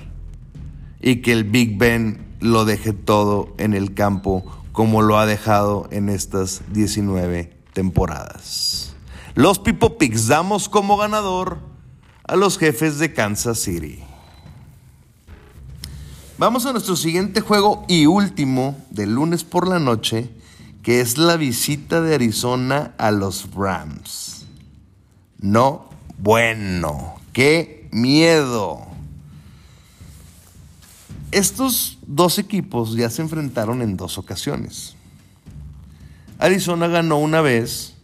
y 1.01 1.17
que 1.17 1.31
el 1.31 1.43
Big 1.43 1.77
Ben 1.77 2.27
lo 2.39 2.65
deje 2.65 2.93
todo 2.93 3.55
en 3.57 3.73
el 3.73 3.95
campo 3.95 4.45
como 4.71 5.01
lo 5.01 5.17
ha 5.17 5.25
dejado 5.25 5.87
en 5.91 6.09
estas 6.09 6.61
19 6.73 7.57
temporadas. 7.73 8.93
Los 9.33 9.57
Pipo 9.57 9.97
Picks 9.97 10.27
damos 10.27 10.69
como 10.69 10.97
ganador 10.97 11.57
a 12.23 12.35
los 12.35 12.59
jefes 12.59 12.99
de 12.99 13.13
Kansas 13.13 13.59
City. 13.59 14.03
Vamos 16.39 16.67
a 16.67 16.71
nuestro 16.71 16.95
siguiente 16.95 17.41
juego 17.41 17.83
y 17.87 18.05
último 18.05 18.77
del 18.91 19.15
lunes 19.15 19.43
por 19.43 19.67
la 19.67 19.79
noche 19.79 20.29
que 20.83 21.01
es 21.01 21.17
la 21.17 21.35
visita 21.35 21.99
de 21.99 22.13
Arizona 22.13 22.93
a 22.99 23.09
los 23.09 23.49
Rams. 23.55 24.45
No, 25.39 25.89
bueno, 26.19 27.15
qué 27.33 27.89
miedo. 27.91 28.81
Estos 31.31 31.97
dos 32.05 32.37
equipos 32.37 32.93
ya 32.93 33.09
se 33.09 33.23
enfrentaron 33.23 33.81
en 33.81 33.97
dos 33.97 34.19
ocasiones. 34.19 34.95
Arizona 36.37 36.87
ganó 36.87 37.17
una 37.17 37.41
vez 37.41 37.95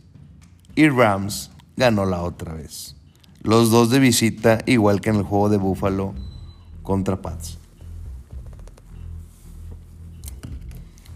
y 0.76 0.90
Rams 0.90 1.52
ganó 1.78 2.04
la 2.08 2.24
otra 2.24 2.56
vez. 2.56 2.96
Los 3.44 3.70
dos 3.70 3.92
de 3.92 4.00
visita, 4.00 4.58
igual 4.66 5.02
que 5.02 5.12
en 5.12 5.18
el 5.18 5.24
juego 5.24 5.50
de 5.50 5.58
Buffalo 5.58 6.16
contra 6.82 7.22
Pats. 7.22 7.60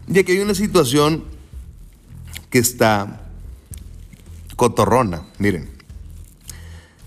Y 0.08 0.20
aquí 0.20 0.34
hay 0.34 0.40
una 0.40 0.56
situación 0.56 1.26
que 2.50 2.60
está 2.60 3.22
cotorrona. 4.56 5.24
Miren, 5.38 5.70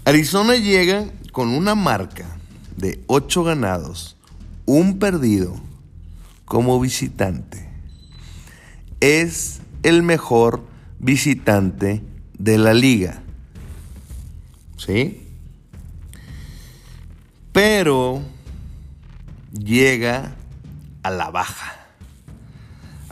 Arizona 0.04 0.56
llega 0.56 1.06
con 1.32 1.48
una 1.48 1.74
marca 1.74 2.26
de 2.76 3.02
8 3.06 3.44
ganados, 3.44 4.16
un 4.66 4.98
perdido 4.98 5.56
como 6.44 6.78
visitante. 6.80 7.68
Es 9.00 9.60
el 9.82 10.02
mejor 10.02 10.62
visitante 10.98 12.02
de 12.38 12.58
la 12.58 12.74
liga. 12.74 13.22
¿Sí? 14.76 15.26
Pero 17.52 18.22
llega 19.52 20.34
a 21.02 21.10
la 21.10 21.30
baja. 21.30 21.79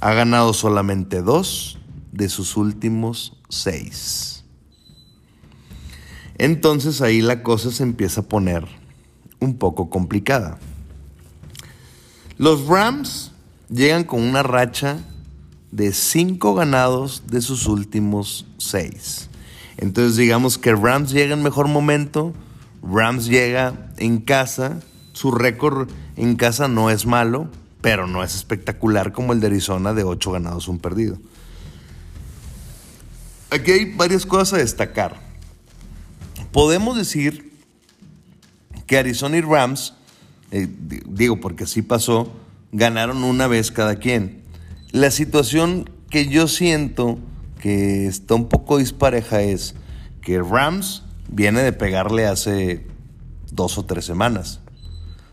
Ha 0.01 0.14
ganado 0.14 0.53
solamente 0.53 1.22
dos 1.22 1.78
de 2.12 2.28
sus 2.28 2.57
últimos 2.57 3.36
seis. 3.49 4.44
Entonces 6.36 7.01
ahí 7.03 7.20
la 7.20 7.42
cosa 7.42 7.72
se 7.72 7.82
empieza 7.82 8.20
a 8.20 8.28
poner 8.28 8.66
un 9.40 9.59
poco 9.59 9.90
complicada. 9.90 10.59
Los 12.36 12.66
Rams 12.66 13.32
llegan 13.68 14.05
con 14.05 14.22
una 14.22 14.44
racha 14.44 14.99
de 15.72 15.92
cinco 15.92 16.55
ganados 16.55 17.24
de 17.26 17.42
sus 17.42 17.66
últimos 17.66 18.46
seis. 18.59 19.28
Entonces 19.76 20.16
digamos 20.16 20.59
que 20.59 20.74
Rams 20.74 21.11
llega 21.11 21.34
en 21.34 21.42
mejor 21.42 21.68
momento, 21.68 22.32
Rams 22.82 23.26
llega 23.26 23.90
en 23.96 24.18
casa, 24.18 24.80
su 25.12 25.32
récord 25.32 25.88
en 26.16 26.36
casa 26.36 26.68
no 26.68 26.90
es 26.90 27.07
malo, 27.07 27.49
pero 27.81 28.07
no 28.07 28.22
es 28.24 28.35
espectacular 28.35 29.12
como 29.12 29.33
el 29.33 29.41
de 29.41 29.49
Arizona 29.49 29.95
de 29.95 30.05
ocho 30.05 30.33
ganados, 30.33 30.68
un 30.68 30.79
perdido. 30.79 31.18
Aquí 33.51 33.70
hay 33.70 33.95
varias 33.95 34.26
cosas 34.26 34.55
a 34.55 34.62
destacar. 34.62 35.20
Podemos 36.53 36.97
decir 36.97 37.53
que 38.87 38.99
Arizona 38.99 39.37
y 39.37 39.41
Rams, 39.41 39.95
eh, 40.51 40.68
digo 41.07 41.41
porque 41.41 41.64
así 41.64 41.83
pasó, 41.83 42.33
ganaron 42.72 43.24
una 43.24 43.47
vez 43.47 43.70
cada 43.70 43.97
quien. 43.97 44.43
La 44.93 45.11
situación 45.11 45.91
que 46.11 46.29
yo 46.29 46.49
siento 46.49 47.18
que 47.61 48.07
está 48.07 48.35
un 48.35 48.49
poco 48.49 48.79
dispareja 48.79 49.43
es 49.43 49.74
que 50.22 50.41
Rams 50.43 51.05
viene 51.31 51.62
de 51.62 51.72
pegarle 51.72 52.26
hace 52.26 52.87
dos 53.51 53.79
o 53.79 53.85
tres 53.85 54.05
semanas, 54.05 54.61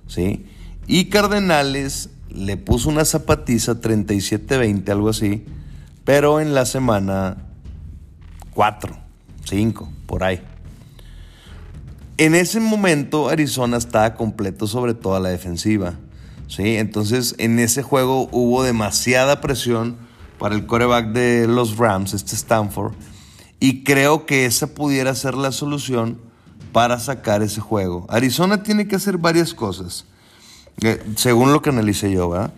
¿sí? 0.07 0.45
Y 0.87 1.05
Cardenales 1.05 2.09
le 2.35 2.57
puso 2.57 2.89
una 2.89 3.05
zapatiza 3.05 3.81
37-20, 3.81 4.89
algo 4.89 5.09
así, 5.09 5.45
pero 6.03 6.39
en 6.39 6.53
la 6.53 6.65
semana 6.65 7.37
4, 8.53 8.95
5, 9.45 9.89
por 10.05 10.23
ahí. 10.23 10.41
En 12.17 12.35
ese 12.35 12.59
momento 12.59 13.29
Arizona 13.29 13.77
estaba 13.77 14.15
completo 14.15 14.67
sobre 14.67 14.93
toda 14.93 15.19
la 15.19 15.29
defensiva. 15.29 15.95
¿sí? 16.47 16.77
Entonces, 16.77 17.35
en 17.39 17.59
ese 17.59 17.83
juego 17.83 18.29
hubo 18.31 18.63
demasiada 18.63 19.41
presión 19.41 19.97
para 20.39 20.55
el 20.55 20.65
coreback 20.65 21.11
de 21.11 21.47
los 21.47 21.77
Rams, 21.77 22.13
este 22.13 22.35
Stanford, 22.35 22.93
y 23.59 23.83
creo 23.83 24.25
que 24.25 24.45
esa 24.45 24.67
pudiera 24.67 25.15
ser 25.15 25.33
la 25.35 25.51
solución 25.51 26.19
para 26.71 26.99
sacar 26.99 27.41
ese 27.41 27.61
juego. 27.61 28.05
Arizona 28.09 28.63
tiene 28.63 28.87
que 28.87 28.97
hacer 28.97 29.17
varias 29.17 29.53
cosas, 29.53 30.05
según 31.15 31.53
lo 31.53 31.61
que 31.61 31.69
analicé 31.69 32.11
yo. 32.11 32.49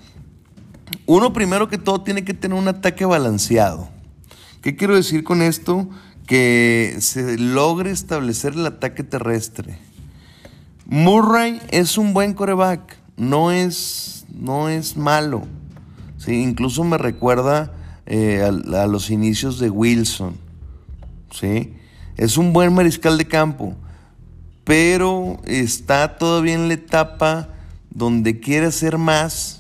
Uno, 1.06 1.34
primero 1.34 1.68
que 1.70 1.78
todo, 1.78 2.02
tiene 2.02 2.24
que 2.24 2.34
tener 2.34 2.58
un 2.58 2.68
ataque 2.68 3.06
balanceado. 3.06 3.90
¿Qué 4.62 4.76
quiero 4.76 4.96
decir 4.96 5.24
con 5.24 5.42
esto? 5.42 5.88
Que 6.26 6.98
se 7.00 7.38
logre 7.38 7.92
establecer 7.92 8.54
el 8.54 8.66
ataque 8.66 9.04
terrestre. 9.04 9.80
Murray 10.86 11.62
es 11.70 11.98
un 11.98 12.14
buen 12.14 12.34
coreback 12.34 12.98
no 13.18 13.52
es, 13.52 14.26
no 14.32 14.70
es 14.70 14.96
malo. 14.96 15.44
¿sí? 16.18 16.36
Incluso 16.42 16.84
me 16.84 16.98
recuerda 16.98 17.74
eh, 18.06 18.42
a, 18.44 18.84
a, 18.84 18.88
los 18.88 19.10
inicios 19.10 19.60
de 19.60 19.70
Wilson. 19.70 20.38
¿sí? 21.32 21.74
Es 22.16 22.38
un 22.38 22.54
buen 22.54 22.74
mariscal 22.74 23.18
de 23.18 23.28
campo, 23.28 23.76
pero 24.64 25.40
está 25.46 26.18
todavía 26.18 26.54
en 26.54 26.68
la 26.68 26.76
etapa 26.76 27.50
donde 27.98 28.40
quiere 28.40 28.68
hacer 28.68 29.00
más 29.00 29.60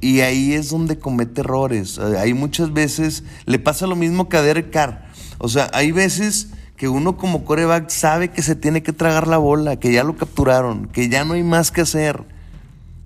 y 0.00 0.20
ahí 0.20 0.52
es 0.52 0.70
donde 0.70 0.98
comete 0.98 1.42
errores. 1.42 1.98
Hay 1.98 2.34
muchas 2.34 2.72
veces, 2.72 3.22
le 3.46 3.60
pasa 3.60 3.86
lo 3.86 3.94
mismo 3.94 4.28
que 4.28 4.36
a 4.36 4.42
Derek 4.42 4.70
Carr. 4.70 5.06
O 5.38 5.48
sea, 5.48 5.70
hay 5.72 5.92
veces 5.92 6.48
que 6.76 6.88
uno 6.88 7.16
como 7.16 7.44
coreback 7.44 7.88
sabe 7.88 8.30
que 8.30 8.42
se 8.42 8.56
tiene 8.56 8.82
que 8.82 8.92
tragar 8.92 9.28
la 9.28 9.38
bola, 9.38 9.78
que 9.78 9.92
ya 9.92 10.02
lo 10.02 10.16
capturaron, 10.16 10.86
que 10.88 11.08
ya 11.08 11.24
no 11.24 11.34
hay 11.34 11.44
más 11.44 11.70
que 11.70 11.82
hacer. 11.82 12.24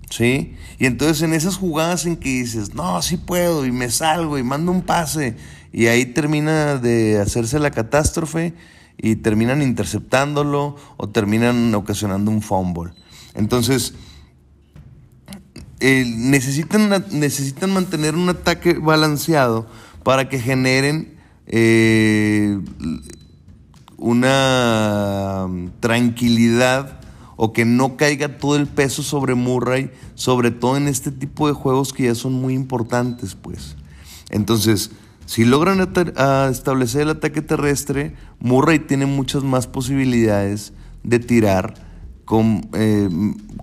¿Sí? 0.09 0.55
Y 0.79 0.87
entonces 0.87 1.21
en 1.21 1.33
esas 1.33 1.57
jugadas 1.57 2.07
en 2.07 2.17
que 2.17 2.29
dices, 2.29 2.73
no, 2.73 2.99
sí 3.03 3.17
puedo, 3.17 3.63
y 3.63 3.71
me 3.71 3.91
salgo 3.91 4.39
y 4.39 4.43
mando 4.43 4.71
un 4.71 4.81
pase, 4.81 5.35
y 5.71 5.87
ahí 5.87 6.05
termina 6.05 6.77
de 6.77 7.19
hacerse 7.19 7.59
la 7.59 7.71
catástrofe 7.71 8.53
y 8.97 9.15
terminan 9.17 9.61
interceptándolo 9.61 10.75
o 10.97 11.09
terminan 11.09 11.73
ocasionando 11.73 12.29
un 12.29 12.41
fumble. 12.41 12.93
Entonces, 13.33 13.93
eh, 15.79 16.05
necesitan, 16.07 17.05
necesitan 17.11 17.73
mantener 17.73 18.15
un 18.15 18.29
ataque 18.29 18.73
balanceado 18.75 19.67
para 20.03 20.29
que 20.29 20.39
generen 20.39 21.17
eh, 21.45 22.59
una 23.97 25.47
tranquilidad 25.79 27.01
o 27.35 27.51
que 27.51 27.65
no 27.65 27.97
caiga 27.97 28.37
todo 28.37 28.55
el 28.55 28.67
peso 28.67 29.03
sobre 29.03 29.35
Murray, 29.35 29.91
sobre 30.15 30.51
todo 30.51 30.77
en 30.77 30.87
este 30.87 31.11
tipo 31.11 31.47
de 31.47 31.53
juegos 31.53 31.91
que 31.91 32.03
ya 32.03 32.15
son 32.15 32.33
muy 32.33 32.53
importantes, 32.53 33.35
pues. 33.35 33.75
Entonces, 34.29 34.91
si 35.25 35.43
logran 35.43 35.81
establecer 36.49 37.01
el 37.01 37.09
ataque 37.09 37.41
terrestre, 37.41 38.15
Murray 38.39 38.79
tiene 38.79 39.05
muchas 39.05 39.43
más 39.43 39.67
posibilidades 39.67 40.73
de 41.03 41.19
tirar 41.19 41.73
con, 42.25 42.69
eh, 42.73 43.09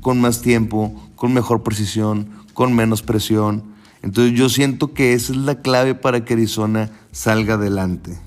con 0.00 0.20
más 0.20 0.42
tiempo, 0.42 0.94
con 1.16 1.32
mejor 1.32 1.62
precisión, 1.62 2.30
con 2.54 2.74
menos 2.74 3.02
presión. 3.02 3.64
Entonces 4.02 4.38
yo 4.38 4.48
siento 4.48 4.94
que 4.94 5.12
esa 5.12 5.32
es 5.32 5.38
la 5.38 5.62
clave 5.62 5.94
para 5.94 6.24
que 6.24 6.34
Arizona 6.34 6.90
salga 7.12 7.54
adelante. 7.54 8.18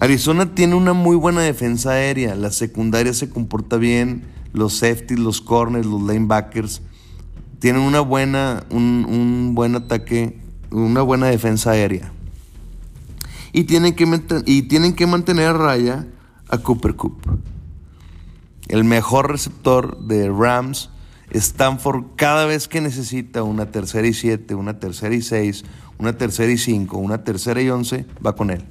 Arizona 0.00 0.54
tiene 0.54 0.74
una 0.74 0.94
muy 0.94 1.16
buena 1.16 1.42
defensa 1.42 1.90
aérea, 1.90 2.34
la 2.34 2.50
secundaria 2.50 3.12
se 3.12 3.30
comporta 3.30 3.76
bien, 3.76 4.24
los 4.52 4.78
safeties, 4.78 5.20
los 5.20 5.40
corners, 5.40 5.86
los 5.86 6.02
linebackers 6.02 6.82
tienen 7.62 7.82
una 7.82 8.00
buena, 8.00 8.64
un, 8.70 9.52
buen 9.54 9.76
ataque, 9.76 10.36
una 10.72 11.00
buena 11.02 11.28
defensa 11.28 11.70
aérea. 11.70 12.10
Y 13.52 13.64
tienen, 13.64 13.94
que 13.94 14.04
y 14.46 14.62
tienen 14.62 14.94
que 14.94 15.06
mantener 15.06 15.46
a 15.46 15.52
raya 15.52 16.06
a 16.48 16.58
Cooper 16.58 16.96
Coop. 16.96 17.24
El 18.68 18.84
mejor 18.84 19.30
receptor 19.30 19.98
de 19.98 20.30
Rams, 20.30 20.90
Stanford, 21.30 22.04
cada 22.16 22.46
vez 22.46 22.68
que 22.68 22.80
necesita 22.80 23.42
una 23.42 23.70
tercera 23.70 24.06
y 24.06 24.14
siete, 24.14 24.54
una 24.54 24.78
tercera 24.78 25.14
y 25.14 25.22
seis, 25.22 25.64
una 25.98 26.16
tercera 26.16 26.50
y 26.50 26.58
cinco, 26.58 26.98
una 26.98 27.24
tercera 27.24 27.60
y 27.60 27.70
once, 27.70 28.06
va 28.24 28.34
con 28.34 28.50
él. 28.50 28.64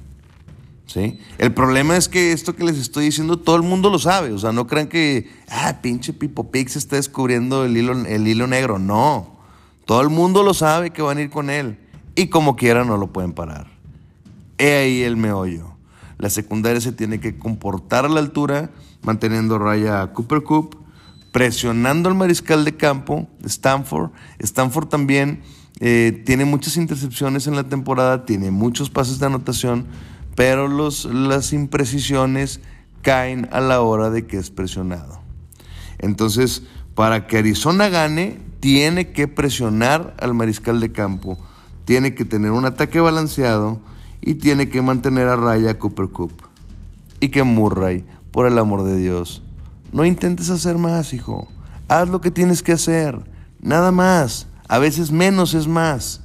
El 1.38 1.54
problema 1.54 1.96
es 1.96 2.08
que 2.08 2.32
esto 2.32 2.54
que 2.54 2.64
les 2.64 2.76
estoy 2.76 3.06
diciendo 3.06 3.38
todo 3.38 3.56
el 3.56 3.62
mundo 3.62 3.88
lo 3.88 3.98
sabe, 3.98 4.32
o 4.32 4.38
sea, 4.38 4.52
no 4.52 4.66
crean 4.66 4.88
que, 4.88 5.30
ah, 5.48 5.78
pinche 5.80 6.12
Pipo 6.12 6.50
Pix 6.50 6.76
está 6.76 6.96
descubriendo 6.96 7.64
el 7.64 7.76
hilo, 7.76 7.92
el 8.04 8.28
hilo 8.28 8.46
negro, 8.46 8.78
no, 8.78 9.38
todo 9.86 10.02
el 10.02 10.10
mundo 10.10 10.42
lo 10.42 10.54
sabe 10.54 10.90
que 10.90 11.02
van 11.02 11.18
a 11.18 11.22
ir 11.22 11.30
con 11.30 11.48
él 11.48 11.78
y 12.14 12.26
como 12.26 12.56
quiera 12.56 12.84
no 12.84 12.98
lo 12.98 13.12
pueden 13.12 13.32
parar. 13.32 13.68
He 14.58 14.76
ahí 14.76 15.02
el 15.02 15.16
meollo. 15.16 15.71
La 16.22 16.30
secundaria 16.30 16.80
se 16.80 16.92
tiene 16.92 17.18
que 17.18 17.36
comportar 17.36 18.04
a 18.04 18.08
la 18.08 18.20
altura, 18.20 18.70
manteniendo 19.02 19.58
raya 19.58 20.02
a 20.02 20.12
Cooper 20.12 20.44
Coop, 20.44 20.76
presionando 21.32 22.08
al 22.08 22.14
mariscal 22.14 22.64
de 22.64 22.76
campo, 22.76 23.28
Stanford. 23.44 24.12
Stanford 24.38 24.86
también 24.86 25.42
eh, 25.80 26.22
tiene 26.24 26.44
muchas 26.44 26.76
intercepciones 26.76 27.48
en 27.48 27.56
la 27.56 27.64
temporada, 27.64 28.24
tiene 28.24 28.52
muchos 28.52 28.88
pases 28.88 29.18
de 29.18 29.26
anotación, 29.26 29.86
pero 30.36 30.68
los, 30.68 31.06
las 31.06 31.52
imprecisiones 31.52 32.60
caen 33.02 33.48
a 33.50 33.60
la 33.60 33.80
hora 33.80 34.08
de 34.08 34.24
que 34.24 34.38
es 34.38 34.50
presionado. 34.50 35.20
Entonces, 35.98 36.62
para 36.94 37.26
que 37.26 37.38
Arizona 37.38 37.88
gane, 37.88 38.38
tiene 38.60 39.10
que 39.10 39.26
presionar 39.26 40.14
al 40.20 40.34
mariscal 40.34 40.78
de 40.78 40.92
campo, 40.92 41.36
tiene 41.84 42.14
que 42.14 42.24
tener 42.24 42.52
un 42.52 42.64
ataque 42.64 43.00
balanceado 43.00 43.80
y 44.22 44.36
tiene 44.36 44.70
que 44.70 44.80
mantener 44.80 45.28
a 45.28 45.36
raya 45.36 45.72
a 45.72 45.78
Cooper 45.78 46.08
Cup. 46.08 46.32
Y 47.20 47.28
que 47.28 47.42
Murray, 47.42 48.06
por 48.30 48.46
el 48.46 48.58
amor 48.58 48.84
de 48.84 48.96
Dios, 48.96 49.42
no 49.92 50.06
intentes 50.06 50.48
hacer 50.48 50.78
más, 50.78 51.12
hijo. 51.12 51.48
Haz 51.88 52.08
lo 52.08 52.22
que 52.22 52.30
tienes 52.30 52.62
que 52.62 52.72
hacer, 52.72 53.18
nada 53.60 53.92
más. 53.92 54.46
A 54.68 54.78
veces 54.78 55.12
menos 55.12 55.52
es 55.52 55.68
más. 55.68 56.22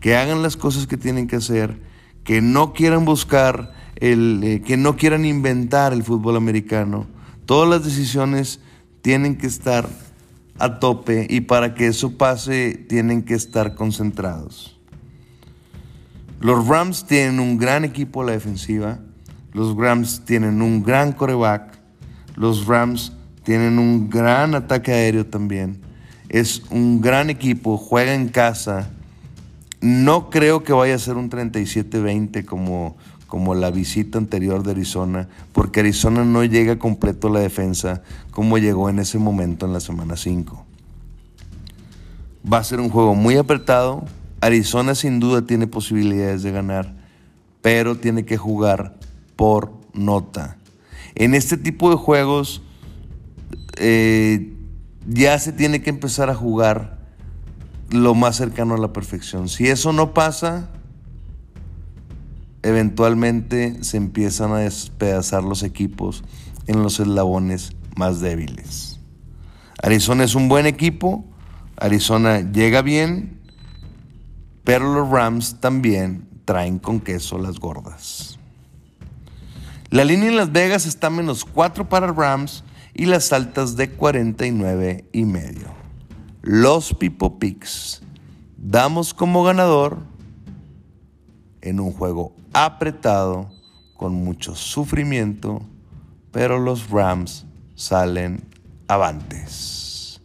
Que 0.00 0.16
hagan 0.16 0.42
las 0.42 0.58
cosas 0.58 0.86
que 0.86 0.98
tienen 0.98 1.26
que 1.26 1.36
hacer 1.36 1.86
que 2.26 2.42
no 2.42 2.72
quieran 2.72 3.04
buscar, 3.04 3.72
el, 3.94 4.42
eh, 4.42 4.60
que 4.60 4.76
no 4.76 4.96
quieran 4.96 5.24
inventar 5.24 5.92
el 5.92 6.02
fútbol 6.02 6.36
americano. 6.36 7.06
Todas 7.46 7.70
las 7.70 7.84
decisiones 7.84 8.60
tienen 9.00 9.38
que 9.38 9.46
estar 9.46 9.88
a 10.58 10.80
tope 10.80 11.28
y 11.30 11.42
para 11.42 11.74
que 11.74 11.86
eso 11.86 12.18
pase 12.18 12.74
tienen 12.88 13.22
que 13.22 13.34
estar 13.34 13.76
concentrados. 13.76 14.75
Los 16.40 16.66
Rams 16.66 17.06
tienen 17.06 17.40
un 17.40 17.56
gran 17.56 17.84
equipo 17.84 18.22
a 18.22 18.26
la 18.26 18.32
defensiva, 18.32 18.98
los 19.52 19.76
Rams 19.76 20.22
tienen 20.24 20.60
un 20.60 20.82
gran 20.82 21.12
coreback, 21.12 21.78
los 22.36 22.66
Rams 22.66 23.12
Tienen 23.46 23.78
un 23.78 24.10
gran 24.10 24.56
ataque 24.56 24.92
aéreo 24.92 25.24
también. 25.24 25.78
Es 26.28 26.64
un 26.70 27.00
gran 27.00 27.30
equipo, 27.30 27.78
juega 27.78 28.12
en 28.12 28.28
casa. 28.28 28.90
No 29.80 30.30
creo 30.30 30.64
que 30.64 30.72
vaya 30.72 30.96
a 30.96 30.98
ser 30.98 31.16
un 31.16 31.30
37-20 31.30 32.44
como, 32.44 32.96
como 33.28 33.54
la 33.54 33.70
visita 33.70 34.18
anterior 34.18 34.64
de 34.64 34.72
Arizona, 34.72 35.28
porque 35.52 35.78
Arizona 35.78 36.24
no 36.24 36.42
llega 36.42 36.80
completo 36.80 37.28
a 37.28 37.30
la 37.30 37.38
defensa 37.38 38.02
como 38.32 38.58
llegó 38.58 38.90
en 38.90 38.98
ese 38.98 39.20
momento 39.20 39.64
en 39.64 39.72
la 39.72 39.78
semana 39.78 40.16
5. 40.16 40.66
Va 42.52 42.58
a 42.58 42.64
ser 42.64 42.80
un 42.80 42.90
juego 42.90 43.14
muy 43.14 43.36
apretado. 43.36 44.06
Arizona 44.40 44.94
sin 44.94 45.20
duda 45.20 45.42
tiene 45.42 45.66
posibilidades 45.66 46.42
de 46.42 46.52
ganar, 46.52 46.94
pero 47.62 47.96
tiene 47.96 48.24
que 48.24 48.36
jugar 48.36 48.96
por 49.34 49.72
nota. 49.92 50.56
En 51.14 51.34
este 51.34 51.56
tipo 51.56 51.90
de 51.90 51.96
juegos 51.96 52.62
eh, 53.76 54.54
ya 55.06 55.38
se 55.38 55.52
tiene 55.52 55.82
que 55.82 55.90
empezar 55.90 56.30
a 56.30 56.34
jugar 56.34 56.98
lo 57.90 58.14
más 58.14 58.36
cercano 58.36 58.74
a 58.74 58.78
la 58.78 58.92
perfección. 58.92 59.48
Si 59.48 59.68
eso 59.68 59.92
no 59.92 60.12
pasa, 60.12 60.68
eventualmente 62.62 63.82
se 63.84 63.96
empiezan 63.96 64.52
a 64.52 64.58
despedazar 64.58 65.44
los 65.44 65.62
equipos 65.62 66.24
en 66.66 66.82
los 66.82 66.98
eslabones 67.00 67.72
más 67.96 68.20
débiles. 68.20 68.98
Arizona 69.82 70.24
es 70.24 70.34
un 70.34 70.48
buen 70.48 70.66
equipo, 70.66 71.24
Arizona 71.76 72.40
llega 72.40 72.82
bien, 72.82 73.38
pero 74.66 74.92
los 74.92 75.08
Rams 75.08 75.60
también 75.60 76.28
traen 76.44 76.80
con 76.80 76.98
queso 76.98 77.38
las 77.38 77.60
gordas. 77.60 78.36
La 79.90 80.04
línea 80.04 80.28
en 80.28 80.36
Las 80.36 80.50
Vegas 80.50 80.86
está 80.86 81.08
menos 81.08 81.44
4 81.44 81.88
para 81.88 82.08
Rams 82.08 82.64
y 82.92 83.06
las 83.06 83.32
altas 83.32 83.76
de 83.76 83.90
49 83.90 85.04
y 85.12 85.24
medio. 85.24 85.68
Los 86.42 86.92
Pipo 86.94 87.38
Picks 87.38 88.02
damos 88.56 89.14
como 89.14 89.44
ganador 89.44 89.98
en 91.60 91.78
un 91.78 91.92
juego 91.92 92.34
apretado, 92.52 93.48
con 93.96 94.14
mucho 94.14 94.56
sufrimiento, 94.56 95.62
pero 96.32 96.58
los 96.58 96.90
Rams 96.90 97.46
salen 97.76 98.42
avantes. 98.88 100.20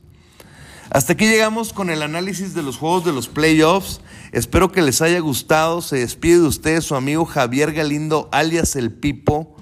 Hasta 0.90 1.14
aquí 1.14 1.26
llegamos 1.28 1.74
con 1.74 1.92
el 1.92 2.02
análisis 2.02 2.56
de 2.56 2.64
los 2.64 2.78
juegos 2.78 3.06
de 3.06 3.14
los 3.14 3.28
playoffs. 3.28 4.02
Espero 4.32 4.72
que 4.72 4.82
les 4.82 5.02
haya 5.02 5.20
gustado. 5.20 5.82
Se 5.82 5.98
despide 5.98 6.40
de 6.40 6.48
ustedes 6.48 6.86
su 6.86 6.96
amigo 6.96 7.26
Javier 7.26 7.74
Galindo, 7.74 8.30
alias 8.32 8.78
El 8.78 8.92
Pipo. 8.92 9.58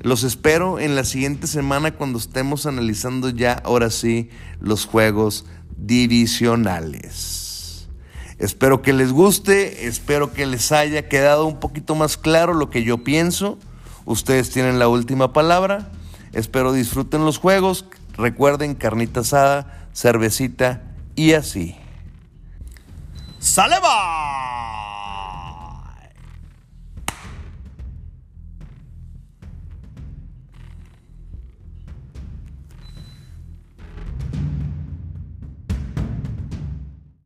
Los 0.00 0.24
espero 0.24 0.78
en 0.78 0.94
la 0.94 1.04
siguiente 1.04 1.46
semana 1.46 1.92
cuando 1.92 2.18
estemos 2.18 2.66
analizando 2.66 3.30
ya, 3.30 3.54
ahora 3.54 3.90
sí, 3.90 4.28
los 4.60 4.84
juegos 4.84 5.46
divisionales. 5.76 7.88
Espero 8.38 8.82
que 8.82 8.92
les 8.92 9.10
guste, 9.10 9.88
espero 9.88 10.32
que 10.32 10.46
les 10.46 10.70
haya 10.70 11.08
quedado 11.08 11.46
un 11.46 11.58
poquito 11.58 11.96
más 11.96 12.16
claro 12.16 12.54
lo 12.54 12.70
que 12.70 12.84
yo 12.84 13.02
pienso. 13.02 13.58
Ustedes 14.04 14.50
tienen 14.50 14.78
la 14.78 14.88
última 14.88 15.32
palabra. 15.32 15.90
Espero 16.32 16.72
disfruten 16.72 17.24
los 17.24 17.38
juegos. 17.38 17.86
Recuerden 18.16 18.74
carnita 18.74 19.20
asada, 19.20 19.88
cervecita 19.92 20.82
y 21.16 21.32
así. 21.32 21.74
¡Sale 23.48 23.80
va! 23.80 24.57